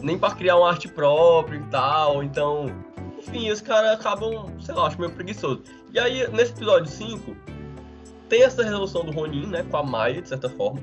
[0.00, 2.72] nem pra criar uma arte própria e tal, então
[3.18, 5.62] enfim, os caras acabam, sei lá, acho meio preguiçoso.
[5.92, 7.36] E aí, nesse episódio 5,
[8.28, 10.80] tem essa resolução do Ronin, né, com a Maia, de certa forma.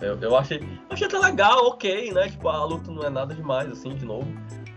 [0.00, 3.70] Eu, eu achei, achei até legal, ok, né, tipo, a luta não é nada demais,
[3.70, 4.26] assim, de novo.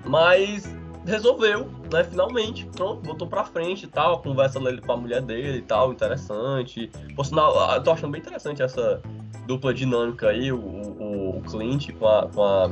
[0.05, 0.67] Mas
[1.05, 5.21] resolveu, né, finalmente, pronto, botou pra frente e tal, a conversa dele com a mulher
[5.21, 6.89] dele e tal, interessante.
[7.15, 9.01] Por sinal, eu tô achando bem interessante essa
[9.45, 12.71] dupla dinâmica aí, o, o, o Clint com a, com a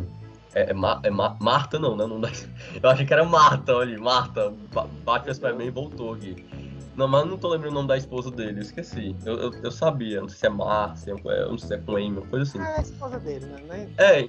[0.55, 2.05] é, é, Ma, é Ma, Marta não, né?
[2.05, 2.29] Não dá,
[2.81, 4.53] eu achei que era Marta, olha, Marta.
[5.03, 6.45] Batman Superman voltou aqui.
[6.95, 9.15] Não, mas eu não tô lembrando o nome da esposa dele, eu esqueci.
[9.25, 11.95] Eu, eu, eu sabia, não sei se é Márcia, eu não sei se é com
[11.95, 12.59] Amy, coisa assim.
[12.59, 13.89] Ah, é a esposa dele, né?
[13.97, 14.19] É.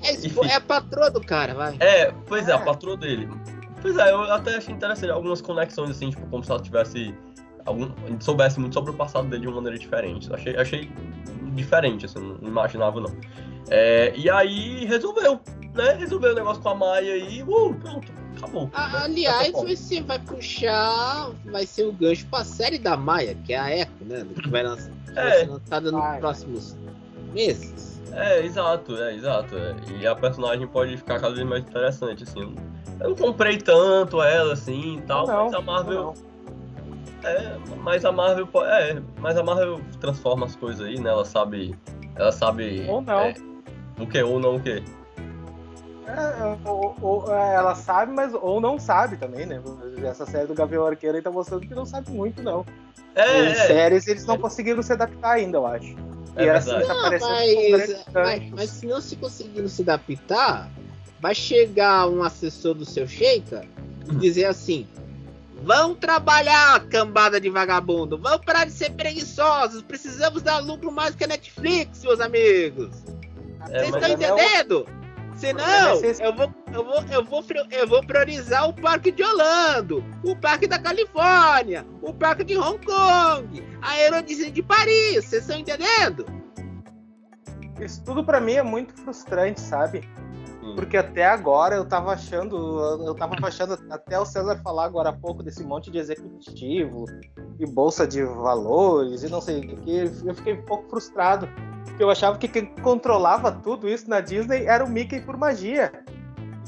[0.00, 1.76] É, é a patroa do cara, vai.
[1.78, 3.28] É, pois é, é, a patroa dele.
[3.80, 7.14] Pois é, eu até achei interessante algumas conexões, assim, tipo, como se ela tivesse.
[7.64, 10.32] Algum, soubesse muito sobre o passado dele de uma maneira diferente.
[10.32, 10.90] Achei, achei
[11.54, 13.14] diferente, assim, não imaginava não.
[13.70, 15.40] É, e aí resolveu,
[15.74, 15.92] né?
[15.92, 18.70] Resolveu o negócio com a Maia e uh, pronto, acabou.
[18.72, 23.58] Ah, aliás, você vai puxar, vai ser o gancho pra série da Maia, que é
[23.58, 24.26] a Echo, né?
[24.40, 25.14] Que vai, lançar, é.
[25.14, 26.76] vai ser lançada nos próximos
[27.32, 28.00] meses.
[28.12, 29.54] É, exato, é, exato.
[29.56, 29.74] É.
[30.00, 32.54] E a personagem pode ficar cada vez mais interessante, assim.
[33.00, 36.14] Eu não comprei tanto ela, assim, e tal, não, mas a Marvel...
[37.24, 41.10] É, mas a Marvel é, mas a Marvel transforma as coisas aí, né?
[41.10, 41.74] Ela sabe,
[42.14, 42.86] ela sabe.
[42.88, 43.20] Ou não.
[43.20, 43.34] É,
[43.98, 44.82] o que ou não o que?
[46.08, 49.60] É, ou, ou, é, ela sabe, mas ou não sabe também, né?
[50.02, 52.64] Essa série do Gavião Arqueiro aí tá mostrando que não sabe muito, não.
[53.14, 55.94] É, em é, séries eles não conseguiram se adaptar ainda, eu acho.
[56.36, 60.70] É e assim tá parecendo mas, mas, mas, se não se conseguiram se adaptar,
[61.20, 63.64] vai chegar um assessor do seu Sheikah
[64.10, 64.86] e dizer assim:
[65.62, 68.16] Vão trabalhar, cambada de vagabundo.
[68.16, 69.82] Vão parar de ser preguiçosos.
[69.82, 72.90] Precisamos dar lucro mais que a Netflix, meus amigos.
[73.68, 74.86] É, Vocês estão entendendo?
[75.38, 80.34] Senão, eu vou, eu, vou, eu, vou, eu vou priorizar o Parque de Orlando, o
[80.34, 85.24] Parque da Califórnia, o Parque de Hong Kong, a Euro Disney de Paris.
[85.26, 86.26] Vocês estão entendendo?
[87.80, 90.00] Isso tudo para mim é muito frustrante, sabe?
[90.74, 92.56] Porque até agora eu tava achando,
[93.06, 97.04] eu tava achando até o César falar agora há pouco desse monte de executivo
[97.60, 101.48] e bolsa de valores e não sei o que, eu fiquei um pouco frustrado.
[101.98, 105.92] Eu achava que quem controlava tudo isso na Disney era o Mickey por magia.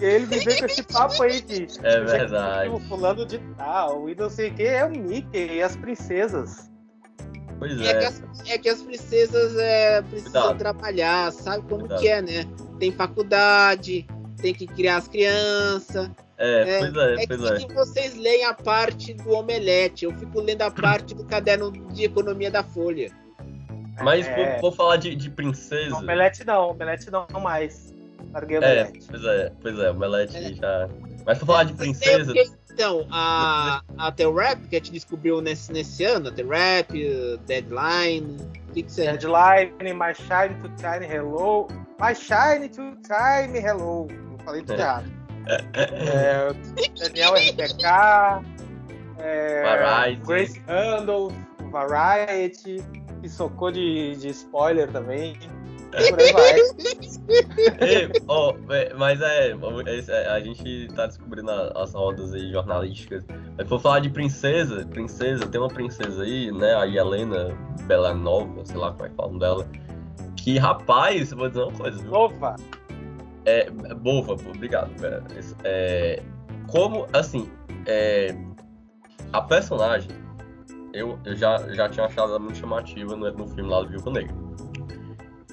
[0.00, 2.88] E ele me veio com esse papo aí de é verdade.
[2.88, 6.70] fulano de tal e não sei o que, é o Mickey e as princesas.
[7.58, 7.90] Pois é.
[7.90, 10.58] É que as, é que as princesas é, precisam Cuidado.
[10.58, 12.00] trabalhar, sabe como Cuidado.
[12.00, 12.44] que é, né?
[12.78, 14.06] Tem faculdade,
[14.38, 16.10] tem que criar as crianças.
[16.38, 17.74] É, é, pois é, é pois que, é.
[17.74, 22.50] vocês leem a parte do omelete, eu fico lendo a parte do caderno de economia
[22.50, 23.12] da Folha.
[24.02, 24.34] Mas é...
[24.34, 25.96] vou, vou, falar de, de princesa.
[25.96, 27.94] Omelete não, omelete não mais.
[28.32, 29.06] Larguei o é, omelete.
[29.08, 30.54] Pois é, pois é, omelete é.
[30.54, 30.88] já.
[31.26, 32.32] Mas vou falar de princesa.
[32.72, 37.38] Então, a, a The Rap, que a gente descobriu nesse, nesse ano, a The Rap,
[37.46, 38.36] Deadline,
[38.68, 41.68] o que, que você Deadline, My Shine to Time Hello.
[42.00, 44.08] My Shine to Time Hello.
[44.10, 44.84] Eu falei tudo é.
[44.84, 45.10] errado.
[45.74, 46.52] É,
[46.98, 48.44] Daniel RPK,
[49.18, 51.32] é, Grace Handle,
[51.70, 52.82] Variety,
[53.20, 55.36] que socou de, de spoiler também.
[55.90, 56.54] Por aí vai.
[57.80, 58.54] Ei, oh,
[58.96, 63.24] mas é, é, a gente tá descobrindo as rodas aí jornalísticas.
[63.58, 66.74] Mas for falar de princesa, princesa, tem uma princesa aí, né?
[66.76, 67.56] A Helena
[67.86, 69.66] Belanova, sei lá como é que falam dela.
[70.36, 72.10] Que rapaz, vou dizer uma coisa, viu?
[72.10, 72.56] Bova.
[73.44, 74.90] É, Bova, obrigado.
[75.64, 76.22] É,
[76.68, 77.50] como, assim,
[77.86, 78.34] é,
[79.32, 80.10] a personagem,
[80.92, 84.10] eu, eu já, já tinha achado ela muito chamativa no, no filme lá do Viúva
[84.10, 84.34] Negra.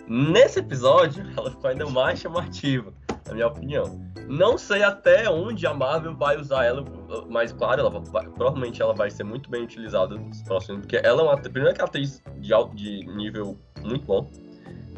[0.07, 2.93] Nesse episódio, ela ficou ainda mais chamativa,
[3.27, 4.07] na minha opinião.
[4.27, 6.83] Não sei até onde a Marvel vai usar ela,
[7.29, 11.21] mas claro, ela vai, provavelmente ela vai ser muito bem utilizada nos próximos, porque ela
[11.21, 14.29] é uma primeira que é atriz de, alto, de nível muito bom.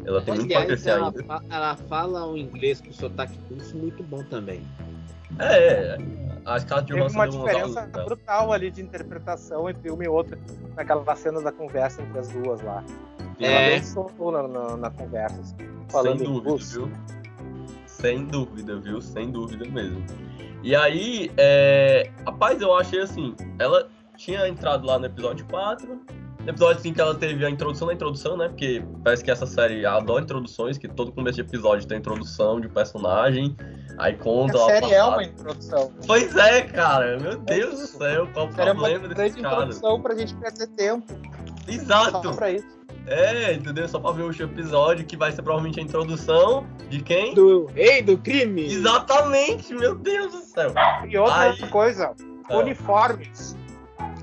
[0.04, 1.44] Ela tem muito pra crescer ela ainda.
[1.48, 4.62] Ela fala um inglês com sotaque russo muito bom também.
[5.38, 5.96] É,
[6.44, 10.38] a Scarlett Teve uma diferença brutal ali de interpretação entre uma e outra
[10.76, 12.84] naquela cena da conversa entre as duas lá.
[13.38, 13.74] É.
[13.74, 15.56] Ela soltou na, na, na conversa, assim,
[15.88, 16.90] falando Sem dúvida, viu?
[17.86, 19.00] Sem dúvida, viu?
[19.00, 20.04] Sem dúvida mesmo.
[20.62, 22.10] E aí, é...
[22.24, 26.00] rapaz, eu achei assim, ela tinha entrado lá no episódio 4,
[26.44, 28.48] no episódio 5 ela teve a introdução da introdução, né?
[28.48, 32.68] Porque parece que essa série adora introduções, que todo começo de episódio tem introdução de
[32.68, 33.56] personagem,
[33.98, 34.58] aí conta...
[34.58, 35.92] A série é uma introdução.
[36.06, 39.54] Pois é, cara, meu Deus do céu, qual o problema desse cara?
[39.54, 41.06] É uma introdução pra gente perder tempo.
[41.68, 42.22] Exato!
[42.22, 42.80] Só pra isso.
[43.06, 43.88] É, entendeu?
[43.88, 47.34] Só pra ver o episódio, que vai ser provavelmente a introdução de quem?
[47.34, 48.66] Do rei do crime!
[48.66, 50.72] Exatamente, meu Deus do céu!
[51.08, 51.68] E outra Aí...
[51.68, 52.14] coisa,
[52.48, 52.56] ah.
[52.56, 53.56] uniformes.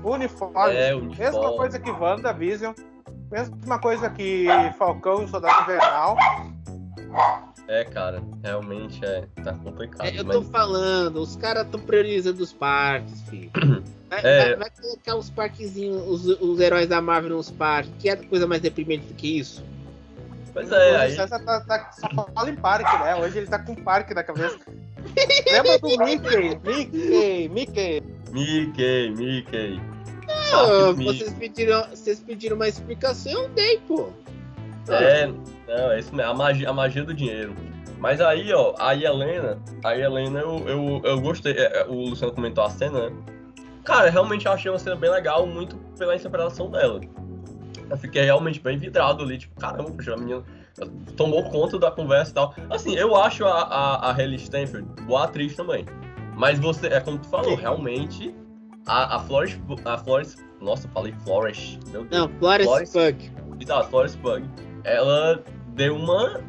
[0.02, 0.76] Uniformes.
[0.76, 1.18] É, uniforme.
[1.18, 2.74] Mesma coisa que WandaVision,
[3.30, 4.46] mesma coisa que
[4.78, 6.16] Falcão e Soldado Invernal.
[7.68, 10.06] É, cara, realmente é, tá complicado.
[10.06, 10.48] É, eu tô mas...
[10.48, 13.50] falando, os caras estão priorizando os parques, filho.
[14.08, 14.38] Vai, é...
[14.38, 18.46] vai, vai, colocar os parquezinhos, os, os heróis da Marvel nos parques, que é coisa
[18.46, 19.62] mais deprimente do que isso?
[20.54, 21.12] Pois é, aí...
[21.12, 23.16] O César tá, tá, só fala em parque, né?
[23.16, 24.58] Hoje ele tá com parque na cabeça.
[25.50, 26.58] Lembra do Mickey?
[26.64, 28.02] Mickey, Mickey.
[28.32, 29.80] Mickey, Mickey.
[30.50, 34.10] Não, vocês pediram, vocês pediram uma explicação, eu dei, pô.
[34.88, 37.54] É, não, é isso mesmo, a magia, a magia do dinheiro.
[37.98, 42.32] Mas aí, ó, a Helena, a Helena, eu, eu, eu gostei, é, é, o Luciano
[42.32, 43.16] comentou a cena, né?
[43.84, 47.00] Cara, realmente eu achei uma cena bem legal, muito pela interpretação dela.
[47.90, 50.44] Eu fiquei realmente bem vidrado ali, tipo, caramba, puxa, a menina
[51.16, 52.54] tomou conta da conversa e tal.
[52.70, 55.84] Assim, eu acho a, a, a Hayley Stanford boa atriz também.
[56.36, 58.34] Mas você, é como tu falou, realmente,
[58.86, 62.10] a, a Flores, a Flores, nossa, falei Flores, meu Deus.
[62.10, 63.32] Não, Flores, Flores Pug.
[63.60, 64.48] Exato, Flores Pug.
[64.84, 65.42] Ela
[65.74, 66.40] deu uma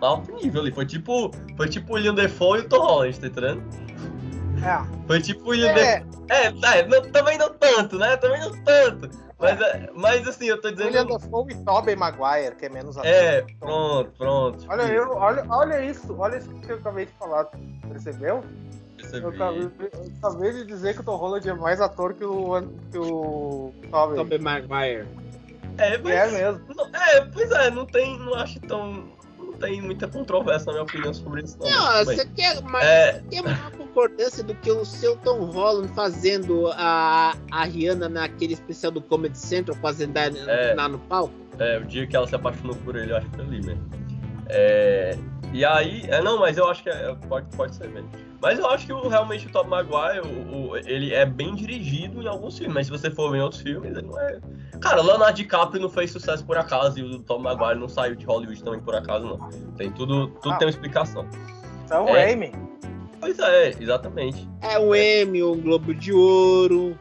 [0.00, 3.26] alto nível ali, foi tipo, foi tipo o William Defoe e o Tom Holland, tá
[3.26, 3.62] entendendo?
[4.62, 5.06] É.
[5.06, 6.00] Foi tipo o William é.
[6.00, 6.24] Defoe.
[6.30, 8.16] É, é não, também não tanto, né?
[8.16, 9.10] Também não tanto.
[9.38, 10.86] Mas, é, mas assim, eu tô dizendo.
[10.86, 14.64] William Dafoe e Tobey Maguire, que é menos É, pronto, pronto.
[14.68, 17.48] Olha, eu, olha, olha isso, olha isso que eu acabei de falar.
[17.88, 18.44] Percebeu?
[18.96, 19.24] Percebi.
[19.24, 22.62] Eu acabei, eu acabei de dizer que o Tom Holland é mais ator que o,
[22.90, 24.16] que o Tobey.
[24.16, 25.08] Tobey Maguire.
[25.78, 26.64] É, mas, é mesmo.
[26.74, 28.16] Não, é, pois é, não tem.
[28.20, 29.04] Não acho tão
[29.64, 31.56] tem muita controvérsia, na minha opinião, sobre isso.
[31.58, 33.22] Não, não você quer mais, é...
[33.30, 38.92] quer mais concordância do que o seu Tom Holland fazendo a, a Rihanna naquele especial
[38.92, 40.74] do Comedy Central com a Zendaya é...
[40.74, 41.32] lá no palco?
[41.58, 43.82] É, o dia que ela se apaixonou por ele, eu acho que foi ali mesmo.
[44.48, 45.16] É,
[45.52, 48.10] e aí, é, não, mas eu acho que é, pode, pode ser mesmo.
[48.44, 52.22] Mas eu acho que o, realmente o Tom Maguire, o, o, ele é bem dirigido
[52.22, 54.38] em alguns filmes, mas se você for ver em outros filmes, ele não é.
[54.82, 58.26] Cara, Leonardo DiCaprio não fez sucesso por acaso e o Tom Maguire não saiu de
[58.26, 59.48] Hollywood também por acaso, não.
[59.78, 60.58] Tem tudo, tudo ah.
[60.58, 61.26] tem uma explicação.
[61.86, 62.26] São é.
[62.26, 62.52] Raimi.
[63.18, 64.46] Pois é, exatamente.
[64.60, 66.98] É o Emmy, o Globo de Ouro.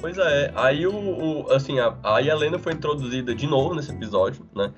[0.00, 4.46] Pois é, aí o, o assim, a, a Helena foi introduzida de novo nesse episódio,
[4.54, 4.72] né?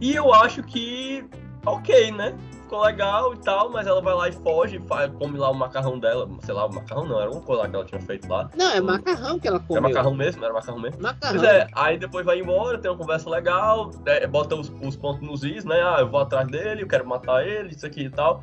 [0.00, 1.22] E eu acho que
[1.66, 2.34] ok, né?
[2.62, 5.98] Ficou legal e tal, mas ela vai lá e foge, faz, come lá o macarrão
[5.98, 6.28] dela.
[6.42, 8.50] Sei lá, o macarrão não, era uma coisa lá que ela tinha feito lá.
[8.56, 9.76] Não, é macarrão que ela comeu.
[9.76, 10.44] Era macarrão mesmo?
[10.44, 11.02] Era macarrão mesmo?
[11.02, 11.38] Macarrão.
[11.38, 15.22] Pois é, aí depois vai embora, tem uma conversa legal, é, bota os, os, pontos
[15.22, 15.80] nos is, né?
[15.82, 18.42] Ah, eu vou atrás dele, eu quero matar ele, isso aqui e tal.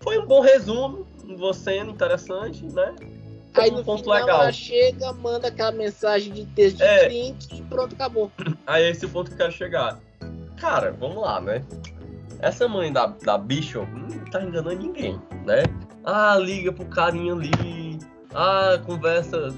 [0.00, 2.94] Foi um bom resumo, uma cena interessante, né?
[3.54, 4.42] Aí um no ponto final legal.
[4.42, 7.34] ela chega, manda aquela mensagem de texto de é, e
[7.68, 8.30] pronto, acabou.
[8.66, 9.98] Aí esse é o ponto que eu quero chegar.
[10.56, 11.64] Cara, vamos lá, né?
[12.42, 15.62] Essa mãe da, da Bishop não tá enganando ninguém, né?
[16.04, 17.98] Ah, liga pro carinha ali.
[18.34, 19.54] Ah, conversa.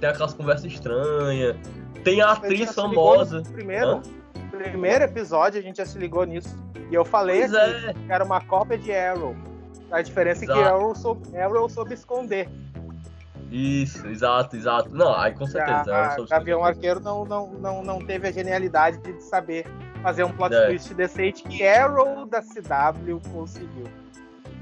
[0.00, 1.56] Tem aquelas conversas estranhas.
[2.02, 3.42] Tem a atriz famosa.
[3.52, 4.00] Primeiro,
[4.50, 6.56] primeiro episódio a gente já se ligou nisso.
[6.90, 7.92] E eu falei aqui, é.
[7.92, 9.36] que era uma cópia de Arrow.
[9.90, 10.58] A diferença Exato.
[10.58, 12.48] é que Arrow soube, Arrow soube esconder.
[13.56, 14.94] Isso, exato, exato.
[14.94, 15.94] Não, aí com certeza.
[15.94, 19.66] A, a Gavião Arqueiro não, não, não, não teve a genialidade de saber
[20.02, 20.66] fazer um plot é.
[20.66, 23.86] twist decente que Arrow da CW conseguiu.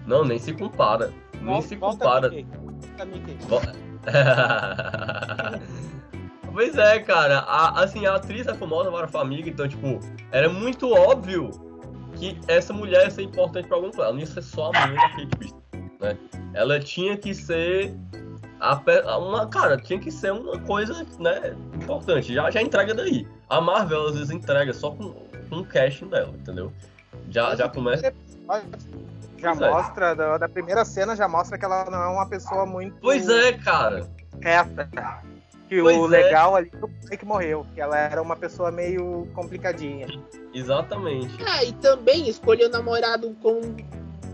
[0.06, 1.12] Não, nem se compara.
[1.32, 2.30] Nem volta, se compara.
[6.52, 7.40] pois é, cara.
[7.40, 9.98] A, assim, a atriz é famosa, Mara Família, então, tipo,
[10.30, 11.50] era muito óbvio
[12.14, 14.10] que essa mulher ia ser importante pra algum plano.
[14.10, 15.60] Ela não ia ser só a mãe da Kate Bishop,
[16.00, 16.16] né?
[16.52, 17.92] Ela tinha que ser
[18.64, 22.32] a, uma, cara, tinha que ser uma coisa, né, importante.
[22.32, 23.26] Já, já entrega daí.
[23.48, 25.12] A Marvel às vezes entrega só com,
[25.48, 26.72] com o casting dela, entendeu?
[27.30, 28.12] Já, já começa.
[29.38, 29.70] Já pois é.
[29.70, 30.14] mostra, é.
[30.14, 32.96] da, da, primeira cena já mostra que ela não é uma pessoa muito.
[33.00, 34.08] Pois é, cara.
[34.40, 34.88] Reta.
[35.68, 36.08] Que pois o é.
[36.08, 36.70] legal ali
[37.06, 40.06] foi que morreu, que ela era uma pessoa meio complicadinha.
[40.52, 41.36] Exatamente.
[41.46, 43.60] Ah, e também escolheu namorado com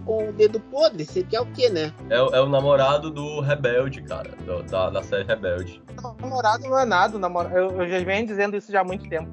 [0.04, 1.92] com o dedo podre, você quer o quê, né?
[2.08, 5.82] É, é o namorado do Rebelde, cara, do, da, da série Rebelde.
[5.98, 9.08] O namorado não é nada, namorado, eu, eu, já venho dizendo isso já há muito
[9.08, 9.30] tempo.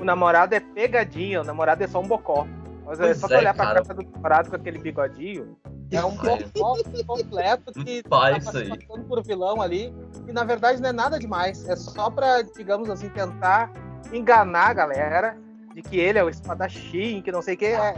[0.00, 2.46] O namorado é pegadinha, o namorado é só um bocó.
[2.84, 3.82] Mas é só é, olhar cara.
[3.82, 5.56] pra cara do namorado com aquele bigodinho,
[5.90, 6.76] é um bocó
[7.06, 9.92] completo que tá passando por vilão ali.
[10.26, 11.68] E na verdade não é nada demais.
[11.68, 13.72] É só pra, digamos assim, tentar
[14.12, 15.36] enganar a galera
[15.74, 17.66] de que ele é o espadachim, que não sei o que.
[17.66, 17.96] É,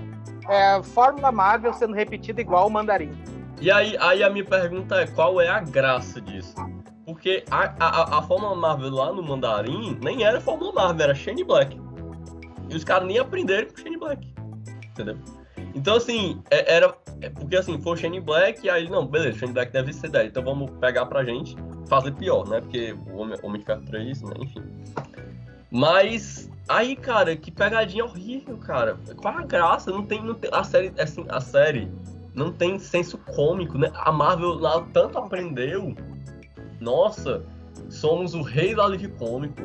[0.48, 3.12] é Fórmula Marvel sendo repetida igual o Mandarim.
[3.60, 6.54] E aí, aí a minha pergunta é, qual é a graça disso?
[7.04, 11.42] Porque a, a, a Fórmula Marvel lá no Mandarim nem era Fórmula Marvel, era Shane
[11.42, 11.80] Black.
[12.70, 14.34] E os caras nem aprenderam com Shane Black.
[14.90, 15.16] Entendeu?
[15.74, 16.94] Então, assim, é, era.
[17.20, 20.28] É porque assim, foi Shane Black, e aí, não, beleza, Shane Black deve ser 10,
[20.28, 21.56] então vamos pegar pra gente
[21.88, 22.60] fazer pior, né?
[22.60, 24.34] Porque o Homem, Homem de Ferro 3, né?
[24.38, 24.62] Enfim.
[25.70, 28.98] Mas Aí, cara, que pegadinha horrível, cara.
[29.16, 29.90] Qual a graça?
[29.90, 31.90] Não tem, não tem a série, assim, a série
[32.34, 33.90] não tem senso cômico, né?
[33.94, 35.96] A Marvel lá tanto aprendeu.
[36.78, 37.42] Nossa,
[37.88, 39.62] somos o rei do alívio cômico.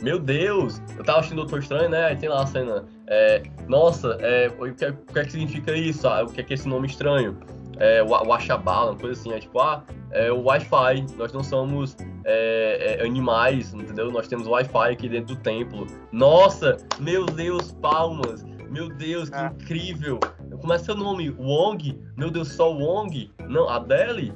[0.00, 2.06] Meu Deus, eu tava assistindo Doutor Estranho, né?
[2.06, 2.84] Aí tem lá a cena.
[3.06, 6.08] É, nossa, é, o, que, o que é que significa isso?
[6.08, 7.38] Ah, o que é que é esse nome estranho?
[7.80, 13.06] É, uma coisa assim, é tipo, ah, é o Wi-Fi, nós não somos é, é,
[13.06, 14.10] animais, entendeu?
[14.12, 15.86] Nós temos Wi-Fi aqui dentro do templo.
[16.12, 18.44] Nossa, meu Deus, palmas!
[18.70, 19.52] Meu Deus, que ah.
[19.60, 20.20] incrível!
[20.60, 21.30] Como é seu nome?
[21.30, 21.98] Wong?
[22.16, 23.32] Meu Deus, só Wong?
[23.48, 24.32] Não, Adele?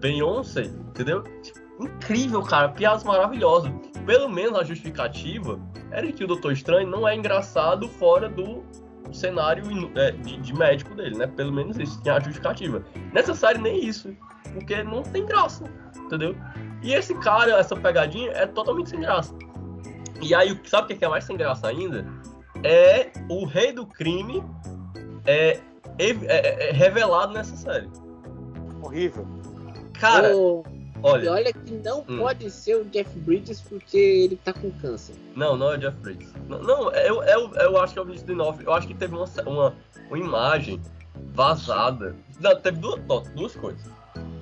[0.00, 0.62] Beyoncé?
[0.62, 1.22] Entendeu?
[1.78, 3.70] Incrível, cara, piadas maravilhosas.
[4.06, 8.64] Pelo menos a justificativa era que o Doutor Estranho não é engraçado fora do
[9.12, 9.64] cenário
[9.96, 11.26] é, de, de, médico dele, né?
[11.26, 12.84] Pelo menos isso, tinha a justificativa.
[13.12, 14.14] Nessa série nem isso,
[14.52, 15.64] porque não tem graça,
[15.96, 16.36] entendeu?
[16.82, 19.34] E esse cara, essa pegadinha, é totalmente sem graça.
[20.20, 22.06] E aí, sabe o que é mais sem graça ainda?
[22.64, 24.42] É o rei do crime
[25.26, 25.60] é,
[25.98, 27.88] é, é, é revelado nessa série.
[28.82, 29.26] Horrível.
[29.98, 30.62] Cara, oh,
[31.02, 31.24] olha.
[31.24, 32.18] E olha que não hum.
[32.18, 35.14] pode ser o Jeff Bridges porque ele tá com câncer.
[35.34, 36.32] Não, não é o Jeff Bridges.
[36.48, 38.68] Não, não eu, eu, eu acho que é o Vinicius D'Onofrio.
[38.68, 39.74] Eu acho que teve uma, uma,
[40.08, 40.80] uma imagem
[41.34, 42.16] vazada.
[42.40, 43.00] Não, teve duas,
[43.34, 43.84] duas coisas.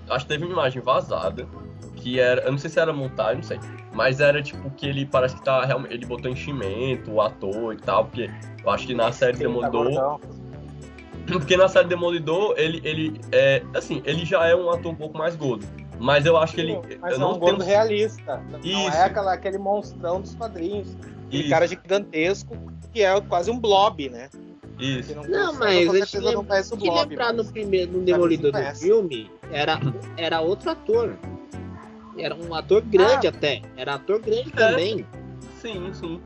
[0.09, 1.47] Acho que teve uma imagem vazada
[2.05, 3.59] que era, eu não sei se era montagem, não sei,
[3.93, 7.79] mas era tipo que ele parece que tá realmente, ele botou enchimento, o ator e
[7.79, 8.31] tal, porque
[8.63, 10.21] eu acho que na série tá Demolidor,
[11.27, 15.17] porque na série Demolidor ele, ele é, assim, ele já é um ator um pouco
[15.17, 15.67] mais gordo,
[16.05, 16.79] mas eu acho que ele.
[17.01, 18.43] Mas eu é um gordo realista.
[18.63, 18.73] Isso.
[18.73, 20.95] Não é aquela, aquele monstrão dos quadrinhos.
[21.27, 22.55] Aquele cara gigantesco
[22.93, 24.29] que é quase um blob, né?
[24.79, 25.15] Isso.
[25.15, 29.31] Não, não mas a gente lembra, não que lembrar no primeiro no Demolidor do filme,
[29.51, 29.81] era,
[30.19, 31.17] era outro ator.
[32.19, 33.31] Era um ator grande ah.
[33.31, 33.63] até.
[33.75, 34.57] Era ator grande é.
[34.57, 35.07] também.
[35.61, 36.21] Sim, sim.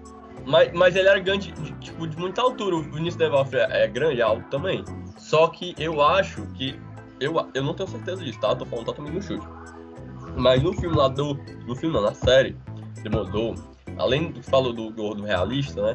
[0.45, 2.77] Mas, mas ele era grande, de, tipo, de muita altura.
[2.77, 4.85] O Vinícius Devalf é, é grande, alto também.
[5.17, 6.79] Só que eu acho que.
[7.21, 8.49] Eu, eu não tenho certeza disso, tá?
[8.49, 9.47] Eu tô falando totalmente no chute.
[10.39, 11.35] Mas no filme lá do.
[11.67, 12.57] No filme não, na série,
[13.03, 13.57] Demolidor,
[13.99, 15.95] além do que falou do gordo realista, né?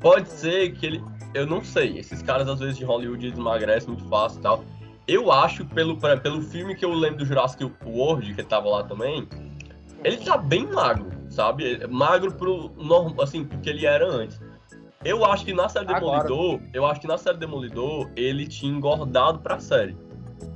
[0.00, 1.04] Pode ser que ele.
[1.34, 1.98] Eu não sei.
[1.98, 4.64] Esses caras, às vezes, de Hollywood emagrecem muito fácil e tal.
[5.08, 9.28] Eu acho, pelo, pelo filme que eu lembro do Jurassic World, que tava lá também,
[10.04, 11.84] ele tá bem magro, sabe?
[11.88, 14.40] Magro pro normal, assim, porque ele era antes.
[15.04, 16.70] Eu acho que na série Demolidor, Agora.
[16.72, 19.96] eu acho que na série Demolidor, ele tinha engordado pra série.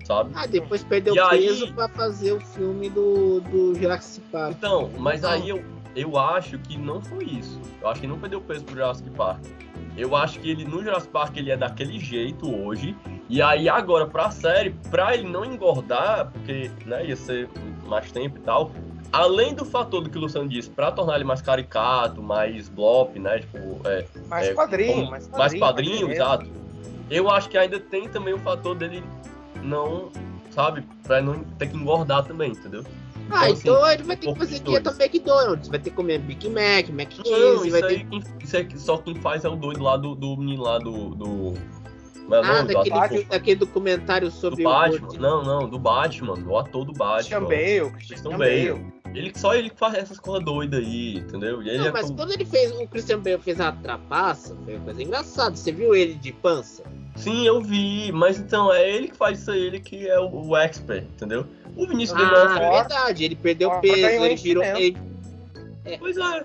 [0.05, 0.31] Sabe?
[0.35, 1.73] Ah, depois perdeu e peso aí...
[1.73, 4.57] pra fazer o filme do, do Jurassic Park.
[4.57, 5.65] Então, mas aí eu,
[5.95, 7.61] eu acho que não foi isso.
[7.81, 9.41] Eu acho que não perdeu peso pro Jurassic Park.
[9.97, 12.95] Eu acho que ele no Jurassic Park ele é daquele jeito hoje.
[13.29, 17.49] E aí agora pra série, pra ele não engordar, porque né, ia ser
[17.87, 18.71] mais tempo e tal,
[19.13, 23.19] além do fator do que o Luciano disse, para tornar ele mais caricato, mais blop,
[23.19, 23.41] né?
[23.41, 26.47] Tipo, é, mais, é, quadrinho, como, mais quadrinho, mais quadrinho, exato.
[27.11, 29.03] Eu acho que ainda tem também o fator dele
[29.67, 30.11] não,
[30.51, 32.85] sabe, para não ter que engordar também, entendeu?
[33.31, 36.19] Ah, então, então assim, ele vai ter que fazer dieta McDonald's, vai ter que comer
[36.21, 38.07] Big Mac, Mac Não, isso, aí, ter...
[38.43, 41.15] isso aí só quem faz é o doido lá do, do menino lá do...
[41.15, 41.55] do...
[42.29, 45.09] Mas é ah, não, daquele, do daquele documentário sobre do Batman.
[45.21, 47.17] Não, não, do Batman, do ator do Batman.
[47.17, 47.91] Christian Bale.
[47.93, 48.93] Christian Bale.
[49.17, 51.63] Ele, só ele faz essas coisas doidas aí, entendeu?
[51.63, 54.85] E não, é mas quando ele fez, o Christian Bale fez a trapaça, foi uma
[54.85, 55.57] coisa engraçada.
[55.57, 56.83] Você viu ele de pança?
[57.17, 60.57] Sim, eu vi, mas então é ele que faz isso, ele que é o, o
[60.57, 61.47] expert, entendeu?
[61.75, 64.63] O Vinícius ah, é verdade, ele perdeu peso, ele virou.
[64.63, 64.97] Ele...
[65.87, 65.97] É.
[65.97, 66.45] Pois é.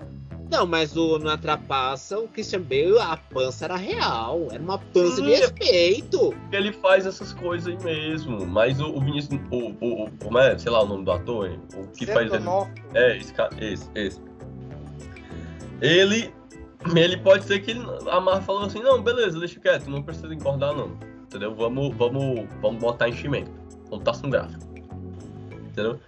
[0.52, 4.48] Não, mas o, na trapaça, o Christian Bale, a pança era real.
[4.50, 6.34] Era uma pança Sim, de respeito.
[6.52, 8.46] Ele faz essas coisas aí mesmo.
[8.46, 11.48] Mas o, o Vinícius, o, o, o, como é, sei lá o nome do ator,
[11.48, 11.58] hein?
[11.74, 12.44] o que faz ele.
[12.92, 14.20] É, esse, esse, esse.
[15.80, 16.30] Ele,
[16.94, 17.80] ele pode ser que ele,
[18.10, 20.98] a Marvel falou assim, não, beleza, deixa quieto, não precisa engordar não.
[21.22, 21.54] Entendeu?
[21.54, 23.50] Vamos, vamos, vamos botar enchimento.
[23.88, 24.60] Computação gráfica.
[25.50, 25.98] Entendeu?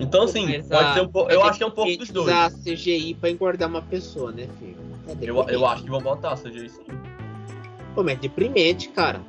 [0.00, 1.30] Então, assim, pode ser um pouco.
[1.30, 2.26] Eu acho que é um pouco dos dois.
[2.26, 4.76] usar CGI pra engordar uma pessoa, né, filho?
[5.06, 6.82] É eu, eu acho que vão botar CGI sim.
[7.94, 9.20] Pô, mas é deprimente, cara.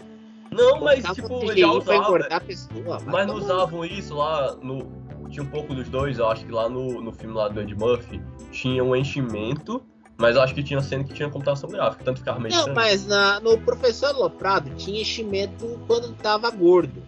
[0.49, 2.39] Não, mas tipo, CGI já usava.
[2.41, 5.01] Pessoa, mas não usavam isso lá no.
[5.29, 7.73] Tinha um pouco dos dois, eu acho que lá no, no filme lá do Ed
[7.73, 9.81] Murphy tinha um enchimento,
[10.17, 12.53] mas eu acho que tinha cena que tinha computação gráfica, tanto ficava meio.
[12.53, 17.01] Não, mas na, no Professor Loprado tinha enchimento quando tava gordo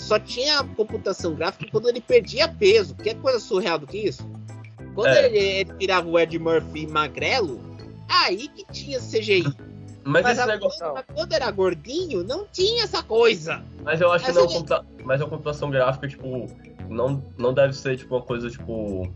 [0.00, 2.94] só tinha computação gráfica quando ele perdia peso.
[2.94, 4.28] Que é coisa surreal do que isso?
[4.94, 5.26] Quando é.
[5.26, 7.60] ele, ele virava o Ed Murphy magrelo,
[8.08, 9.44] aí que tinha CGI.
[10.02, 10.80] Mas, mas, esse negócio...
[10.80, 13.62] quando, quando era gordinho, não tinha essa coisa.
[13.84, 14.84] Mas eu acho que não, computa...
[15.04, 16.46] mas a computação gráfica, tipo,
[16.88, 19.12] não, não deve ser tipo uma coisa, tipo.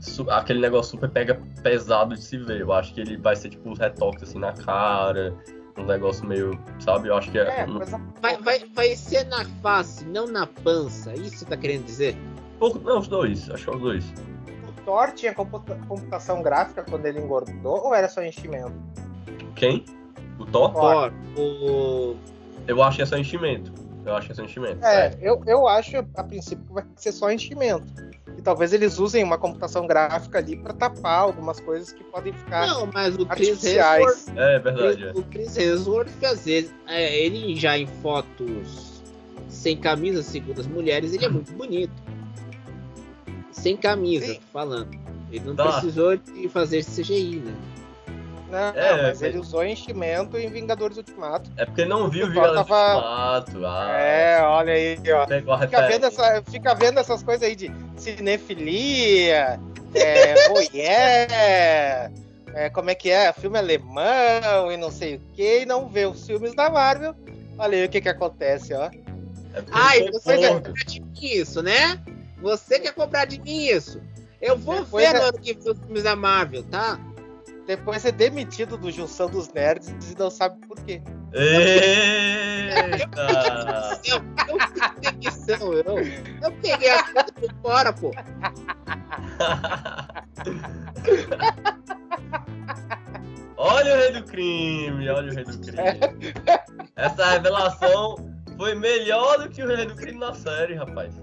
[0.00, 0.30] Su...
[0.30, 2.60] aquele negócio super pega pesado de se ver.
[2.60, 5.34] Eu acho que ele vai ser tipo os retoques assim na cara
[5.80, 7.08] um negócio meio, sabe?
[7.08, 7.42] Eu acho que é.
[7.42, 7.66] é
[8.20, 11.12] vai, vai, vai ser na face, não na pança.
[11.14, 12.16] Isso você tá querendo dizer?
[12.58, 13.48] Por, não, os dois.
[13.50, 14.04] Acho que é os dois.
[14.68, 18.72] O Thor tinha computação gráfica quando ele engordou ou era só enchimento?
[19.54, 19.84] Quem?
[20.38, 20.72] O Thor?
[20.72, 21.12] Thor.
[21.36, 22.16] O...
[22.66, 23.72] Eu acho que é só enchimento.
[24.04, 24.84] Eu acho que é só enchimento.
[24.84, 25.18] É, é.
[25.20, 28.07] Eu, eu acho a princípio que vai ser só enchimento
[28.38, 32.68] e talvez eles usem uma computação gráfica ali para tapar algumas coisas que podem ficar
[32.68, 35.12] não mas o Chris Hemsworth é verdade o, é.
[35.12, 39.02] o Chris Hemsworth às vezes é, ele já em fotos
[39.48, 41.92] sem camisa segundo as mulheres ele é muito bonito
[43.50, 44.40] sem camisa Sim.
[44.52, 44.96] falando
[45.32, 45.72] ele não tá.
[45.72, 47.54] precisou de fazer CGI né
[48.50, 51.50] não, é, mas ele usou enchimento em Vingadores Ultimato.
[51.56, 53.38] É porque não viu Vingadores tava...
[53.40, 53.66] Ultimato.
[53.66, 55.26] Ah, é, olha aí, ó.
[55.60, 59.60] Fica vendo, essa, fica vendo essas coisas aí de cinefilia,
[59.94, 62.10] é, oh yeah,
[62.54, 63.32] é, como é que é?
[63.32, 67.14] Filme alemão e não sei o que, e não vê os filmes da Marvel.
[67.58, 68.84] Olha aí o que que acontece, ó.
[68.84, 72.00] É Ai, você quer cobrar de mim isso, né?
[72.40, 74.00] Você quer cobrar de mim isso.
[74.40, 75.18] Eu vou Depois ver é...
[75.18, 76.98] no ano que vem os filmes da Marvel, tá?
[77.68, 81.02] Depois é demitido do Junção dos Nerds e não sabe por quê.
[81.34, 82.40] Eita!
[84.06, 84.22] eu,
[85.48, 85.98] eu, eu,
[86.42, 88.10] eu peguei a conta por fora, pô.
[93.58, 95.78] olha o rei do crime, olha o rei do crime.
[96.96, 98.16] Essa revelação
[98.56, 101.14] foi melhor do que o rei do crime na série, rapaz.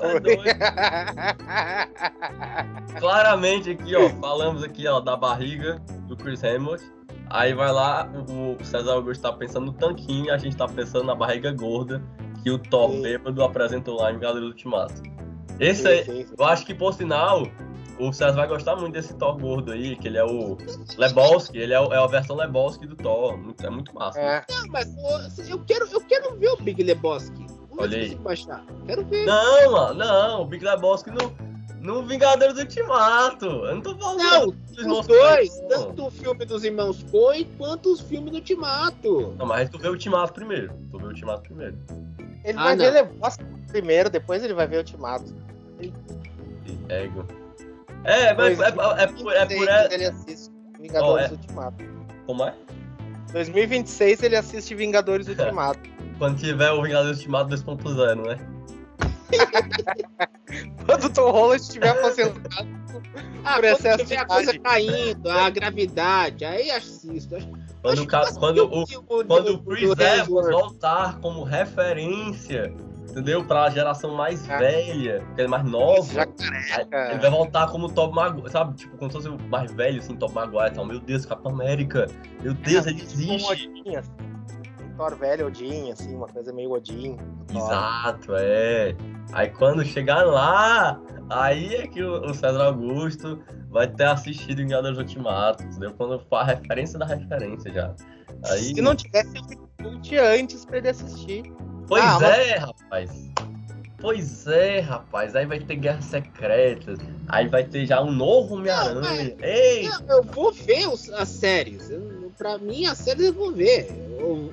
[2.98, 6.82] Claramente aqui, ó, falamos aqui, ó, da barriga do Chris Hemsworth.
[7.28, 11.14] Aí vai lá, o César Augusto tá pensando no tanquinho, a gente tá pensando na
[11.14, 12.02] barriga gorda
[12.42, 13.02] que o Thor sim.
[13.02, 15.00] bêbado apresentou lá em Galera do Ultimato.
[15.60, 17.46] Esse sim, aí, sim, eu acho que por sinal,
[18.00, 20.56] o César vai gostar muito desse Thor gordo aí, que ele é o
[20.96, 23.38] Lebowski, ele é, o, é a versão Lebowski do Thor.
[23.62, 24.18] É muito massa.
[24.18, 24.44] É.
[24.50, 24.88] Não, mas
[25.48, 27.46] eu quero, eu quero ver o Big Lebowski.
[27.80, 28.14] Olha aí.
[28.16, 28.64] Baixar.
[28.86, 29.26] Quero ver.
[29.26, 30.42] Não, mano, não.
[30.42, 31.32] O Big Lebowski no,
[31.80, 33.46] no Vingadores Ultimato.
[33.46, 34.18] Eu não tô falando.
[34.18, 34.46] Não,
[34.86, 35.60] dos dois.
[35.68, 39.34] Tanto o filme dos irmãos Coen quanto os filmes do Ultimato.
[39.38, 40.72] Não, mas tu vê o Ultimato primeiro.
[40.90, 41.78] Tu vê o Ultimato primeiro.
[42.44, 42.84] Ele ah, vai não.
[42.84, 45.34] ver Lebowski primeiro, depois ele vai ver o Ultimato.
[46.88, 47.26] Ego.
[48.04, 49.92] É, mas é, é, é, por, é por.
[49.92, 50.50] Ele assiste
[50.80, 51.36] Vingadores oh, é.
[51.36, 51.84] Ultimato.
[52.26, 52.54] Como é?
[53.32, 55.80] 2026 ele assiste Vingadores Ultimato.
[56.20, 58.38] Quando tiver o Vingadores Ultimato 2.0, né?
[60.84, 62.68] quando o Tom Holland estiver aposentado
[63.42, 67.36] ah, por excesso de a coisa caindo, a gravidade, aí assisto.
[67.80, 72.70] Quando, acho quando, o, quando o Chris Evans voltar como referência
[73.10, 73.42] entendeu?
[73.42, 74.58] Pra geração mais ah.
[74.58, 76.28] velha, que é mais nova.
[77.10, 78.76] Ele vai voltar como o Top Maguire, sabe?
[78.76, 80.70] Tipo, como se fosse o mais velho, assim, Top Maguire.
[80.70, 82.06] Então, meu Deus, Capitão América.
[82.42, 83.70] Meu Deus, é, ele existe.
[85.00, 87.16] Thor velho, Odin, assim, uma coisa meio Odin.
[87.50, 88.94] Exato, é.
[89.32, 95.64] Aí quando chegar lá, aí é que o, César Augusto vai ter assistido Vingadores Ultimato,
[95.64, 95.94] entendeu?
[95.94, 97.94] Quando for a referência da referência já.
[98.50, 98.74] Aí...
[98.74, 99.32] Se não tivesse,
[100.12, 101.50] eu antes pra ele assistir.
[101.88, 102.68] Pois ah, é, mas...
[102.68, 103.30] rapaz.
[104.00, 105.36] Pois é, rapaz.
[105.36, 106.98] Aí vai ter Guerras Secretas.
[107.28, 109.36] Aí vai ter já um novo Homem-Aranha.
[109.42, 109.86] Ei!
[110.08, 111.90] eu vou ver os, as séries.
[111.90, 113.88] Eu, pra mim, as séries eu vou ver.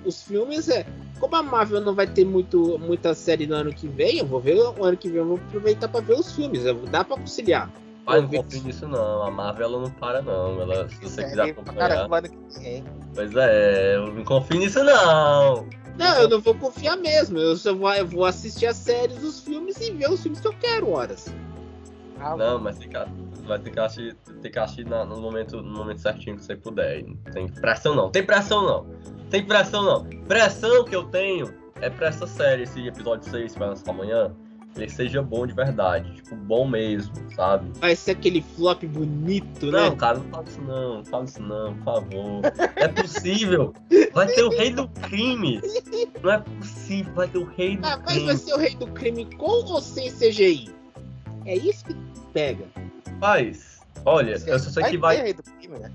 [0.06, 0.86] os filmes é.
[1.20, 4.40] Como a Marvel não vai ter muito, muita série no ano que vem, eu vou
[4.40, 6.64] ver o ano que vem, eu vou aproveitar pra ver os filmes.
[6.92, 7.72] Dá pra conciliar.
[8.06, 10.62] Mas não confio nisso não, a Marvel ela não para não.
[10.62, 12.08] Ela, se você quiser acompanhar.
[13.14, 15.68] Pois é, eu não confio nisso não.
[15.98, 17.38] Não, eu não vou confiar mesmo.
[17.38, 20.48] Eu só vou, eu vou assistir as séries, os filmes e ver os filmes que
[20.48, 21.34] eu quero, horas.
[22.20, 22.98] Ah, não, mas tem que,
[23.46, 27.04] vai ter que assistir, ter que assistir no, momento, no momento certinho que você puder.
[27.32, 28.10] Tem pressão não.
[28.12, 28.88] Tem pressão não.
[29.30, 30.06] Tem pressão não.
[30.26, 34.36] Pressão que eu tenho é pra essa série, esse episódio 6 que vai lançar amanhã
[34.78, 37.72] ele seja bom de verdade, tipo, bom mesmo, sabe?
[37.80, 39.90] Vai ser aquele flop bonito, né?
[39.90, 42.42] Não, cara, não fala isso não, não fala isso não, por favor.
[42.76, 43.74] é possível.
[44.14, 45.62] Vai ter o rei do crime.
[46.22, 48.26] Não é possível, vai ter o rei do ah, crime.
[48.26, 50.70] Mas vai ser o rei do crime com ou sem CGI?
[51.46, 51.96] É isso que
[52.34, 52.66] pega.
[53.20, 55.22] Paz, olha, Você eu só sei que vai.
[55.22, 55.92] Rei do crime, né?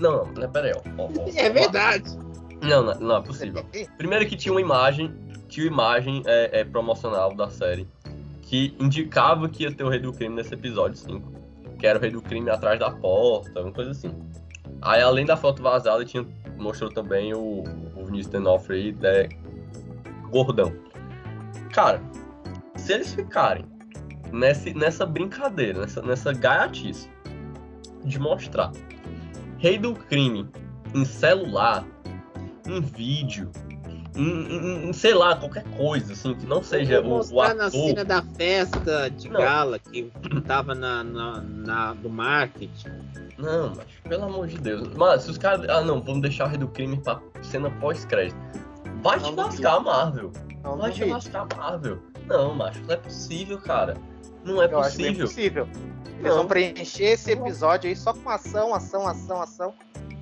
[0.00, 1.02] Não, não, peraí, ó.
[1.02, 2.16] ó, ó é verdade.
[2.62, 3.64] Não, não, não é possível.
[3.96, 5.14] Primeiro que tinha uma imagem,
[5.48, 7.86] tinha uma imagem é, é, promocional da série
[8.46, 11.32] que indicava que ia ter o Rei do Crime nesse episódio 5.
[11.78, 14.10] Que era o Rei do Crime atrás da porta, uma coisa assim.
[14.80, 16.24] Aí, além da foto vazada, tinha,
[16.56, 17.64] mostrou também o,
[17.96, 19.28] o Vinícius D'Onofrio né,
[20.30, 20.72] gordão.
[21.72, 22.00] Cara,
[22.76, 23.64] se eles ficarem
[24.32, 27.10] nesse, nessa brincadeira, nessa, nessa gaiatice
[28.04, 28.70] de mostrar
[29.58, 30.48] Rei do Crime
[30.94, 31.84] em celular,
[32.66, 33.50] em vídeo,
[34.16, 37.54] em, em, sei lá, qualquer coisa, assim, que não seja o, o ator.
[37.54, 39.40] na cena da festa de não.
[39.40, 40.10] gala que
[40.46, 42.90] tava na, na, na, no marketing.
[43.38, 44.88] Não, mas pelo amor de Deus.
[44.96, 45.68] Mas se os caras.
[45.68, 48.38] Ah, não, vamos deixar o Rei do Crime pra cena pós-crédito.
[49.02, 50.32] Vai não te lascar, Marvel.
[50.62, 51.98] Não, Vai te lascar, Marvel.
[52.26, 53.96] Não, macho, não é possível, cara.
[54.44, 55.10] Não é Eu possível.
[55.10, 55.68] Acho possível.
[56.18, 59.74] Eles vão preencher esse episódio aí só com ação, ação, ação, ação.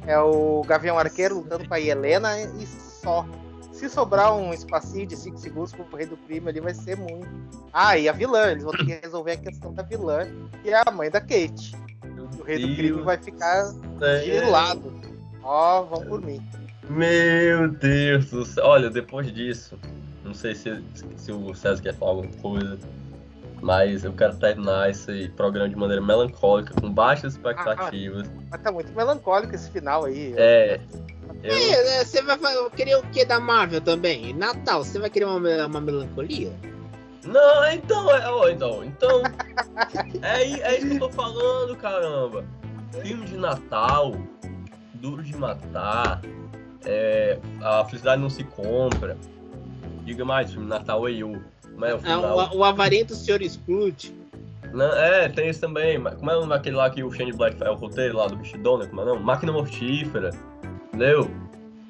[0.06, 3.26] É o Gavião Arqueiro lutando com a Helena e só.
[3.74, 7.26] Se sobrar um espacinho de 5 segundos pro rei do crime ali, vai ser muito.
[7.72, 10.28] Ah, e a vilã, eles vão ter que resolver a questão da vilã,
[10.62, 11.74] que é a mãe da Kate.
[12.38, 13.72] o rei do crime vai ficar
[14.22, 14.94] de lado.
[15.42, 16.40] Ó, oh, vão por mim.
[16.88, 18.64] Meu Deus do céu.
[18.64, 19.76] Olha, depois disso,
[20.24, 20.80] não sei se,
[21.16, 22.78] se o César quer falar alguma coisa,
[23.60, 28.28] mas eu quero terminar esse programa de maneira melancólica, com baixas expectativas.
[28.28, 30.32] Ah, mas tá muito melancólico esse final aí.
[30.36, 30.76] É.
[30.76, 31.13] Eu...
[31.42, 32.38] É, você vai
[32.74, 34.32] querer o que da Marvel também?
[34.32, 36.52] Natal, você vai querer uma, uma melancolia?
[37.26, 39.22] Não, então, é, ó, então, então.
[40.22, 42.44] é, é isso que eu tô falando, caramba.
[43.02, 44.14] Filme de Natal,
[44.94, 46.22] duro de matar,
[46.84, 49.16] é, a felicidade não se compra.
[50.04, 51.40] Diga mais, filme Natal é eu.
[51.72, 52.40] Como é o, final?
[52.40, 54.14] É, o, o Avarento Senhor Scrooge.
[54.72, 56.02] Não, é, tem isso também.
[56.02, 59.00] Como é daquele lá que o Shane Black faz o roteiro lá do Bichidona, como
[59.00, 59.20] é não?
[59.20, 60.30] Máquina Mortífera.
[60.94, 61.28] Entendeu?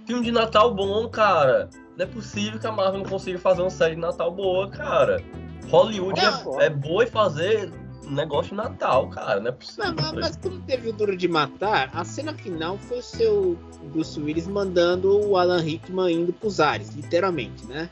[0.06, 1.68] Filme de Natal bom, cara.
[1.96, 5.22] Não é possível que a Marvel não consiga fazer uma série de Natal boa, cara.
[5.68, 7.70] Hollywood é, é boa em fazer
[8.08, 9.40] negócio de Natal, cara.
[9.40, 9.92] Não é possível.
[9.92, 13.58] Não, mas, mas quando teve o Duro de Matar, a cena final foi o seu
[13.92, 17.90] Bruce Willis mandando o Alan Rickman indo pros ares, literalmente, né?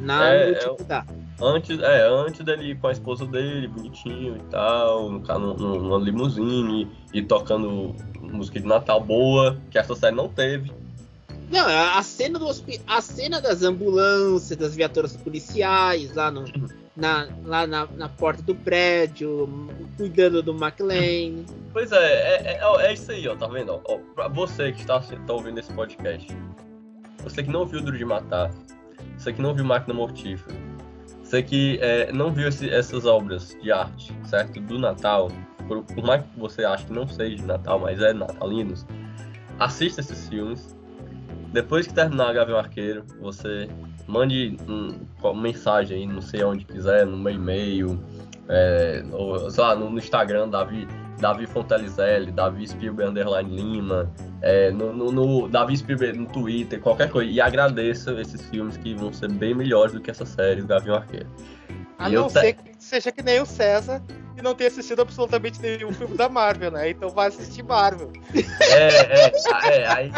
[0.00, 1.04] Na é, é,
[1.42, 6.86] Antes, é, antes dele ir com a esposa dele, bonitinho e tal, no, numa limusine
[7.14, 7.94] e tocando
[8.32, 10.72] música de Natal boa, que essa série não teve.
[11.50, 12.46] Não, a cena, do,
[12.86, 16.44] a cena das ambulâncias, das viaturas policiais lá, no,
[16.96, 19.48] na, lá na, na porta do prédio,
[19.96, 21.44] cuidando do McLean.
[21.72, 23.80] Pois é, é, é, é isso aí, ó, tá vendo?
[23.84, 26.28] Ó, pra você que está, está ouvindo esse podcast,
[27.24, 28.52] você que não viu Duro de Matar,
[29.18, 30.54] você que não viu Máquina Mortífera,
[31.22, 34.60] você que é, não viu esse, essas obras de arte, certo?
[34.60, 35.30] Do Natal,
[35.70, 38.84] por, por, mais que você ache que não seja de Natal, mas é natalinos,
[39.60, 40.76] assista esses filmes.
[41.52, 43.68] Depois que terminar Gavião Arqueiro, você
[44.08, 44.88] mande um,
[45.22, 48.02] uma mensagem aí, não sei onde quiser, no meu e-mail,
[48.48, 50.88] é, ou, sei lá, no, no Instagram, Davi,
[51.20, 54.10] Davi Fontelizelli, Davi Spielberg Underline Lima,
[54.42, 57.30] é, no, no, no, Davi Spielberg no Twitter, qualquer coisa.
[57.30, 61.28] E agradeço esses filmes que vão ser bem melhores do que essa série, Gavião Arqueiro.
[61.96, 62.62] A e não ser te...
[62.64, 64.02] que seja que nem o César
[64.40, 66.90] e não tenha assistido absolutamente nenhum filme da Marvel, né?
[66.90, 68.10] Então vai assistir Marvel.
[68.60, 69.32] É, é,
[69.64, 70.10] é aí,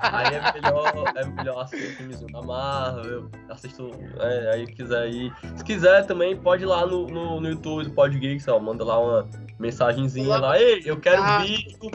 [0.00, 5.32] aí é melhor, é melhor assistir filmes da Marvel, assisto, é, aí quiser ir.
[5.56, 8.98] Se quiser também, pode ir lá no, no, no YouTube do Podgeeks, ó, manda lá
[8.98, 11.38] uma mensagenzinha lá, ei, eu quero ah.
[11.38, 11.90] vídeo,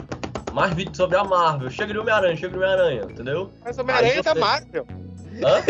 [0.52, 3.50] mais vídeo sobre a Marvel, chega de Homem-Aranha, chega de Homem-Aranha, entendeu?
[3.64, 4.86] Mas Homem-Aranha é da Marvel.
[5.42, 5.62] Hã?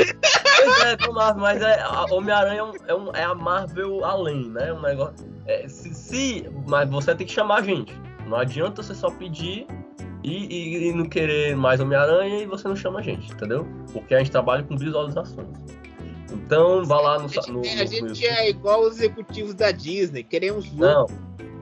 [0.64, 4.72] pois é, do Marvel, mas é, Homem-Aranha é, um, é, a Marvel além, né?
[4.72, 5.29] Um negócio.
[5.50, 7.92] É, se, se, mas você tem que chamar a gente.
[8.26, 9.66] Não adianta você só pedir
[10.22, 13.66] e, e, e não querer mais Homem-Aranha e você não chama a gente, entendeu?
[13.92, 15.48] Porque a gente trabalha com visualizações.
[16.30, 17.24] Então, vá lá no.
[17.24, 21.08] A gente, no, a gente é igual os executivos da Disney, queremos Não,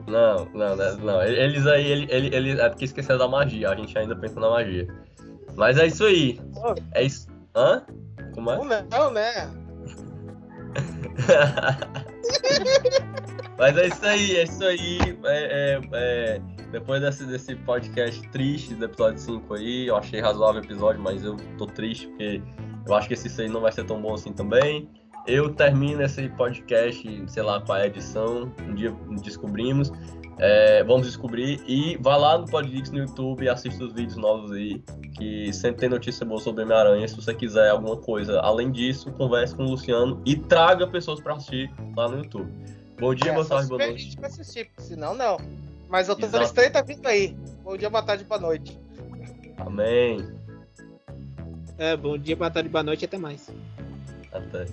[0.07, 1.23] não, não, não, não.
[1.23, 4.51] Eles aí, ele, ele, ele, é porque esqueceram da magia, a gente ainda pensa na
[4.51, 4.87] magia.
[5.55, 6.39] Mas é isso aí.
[6.93, 7.27] É isso.
[7.55, 7.81] Hã?
[8.35, 8.85] Como é?
[8.91, 9.49] Não, né?
[13.59, 14.99] Mas é isso aí, é isso aí.
[15.25, 16.41] É, é, é,
[16.71, 21.25] depois desse, desse podcast triste do episódio 5 aí, eu achei razoável o episódio, mas
[21.25, 22.41] eu tô triste porque
[22.87, 24.89] eu acho que esse aí não vai ser tão bom assim também.
[25.27, 29.91] Eu termino esse podcast, sei lá, com a edição, um dia descobrimos.
[30.37, 34.53] É, vamos descobrir e vá lá no Podgeeks no YouTube e assista os vídeos novos
[34.53, 34.81] aí,
[35.17, 37.05] que sempre tem notícia boa sobre Homem-Aranha.
[37.09, 41.33] Se você quiser alguma coisa além disso, converse com o Luciano e traga pessoas para
[41.33, 42.78] assistir lá no YouTube.
[42.99, 44.17] Bom dia, é, boa tarde, boa noite.
[44.17, 45.37] Pra assistir, senão não.
[45.87, 47.35] Mas o Doutor Estranho tá vindo aí.
[47.63, 48.77] Bom dia, boa tarde, boa noite.
[49.57, 50.27] Amém.
[51.77, 53.49] É, bom dia, boa tarde, boa noite e até mais.
[54.31, 54.65] Até.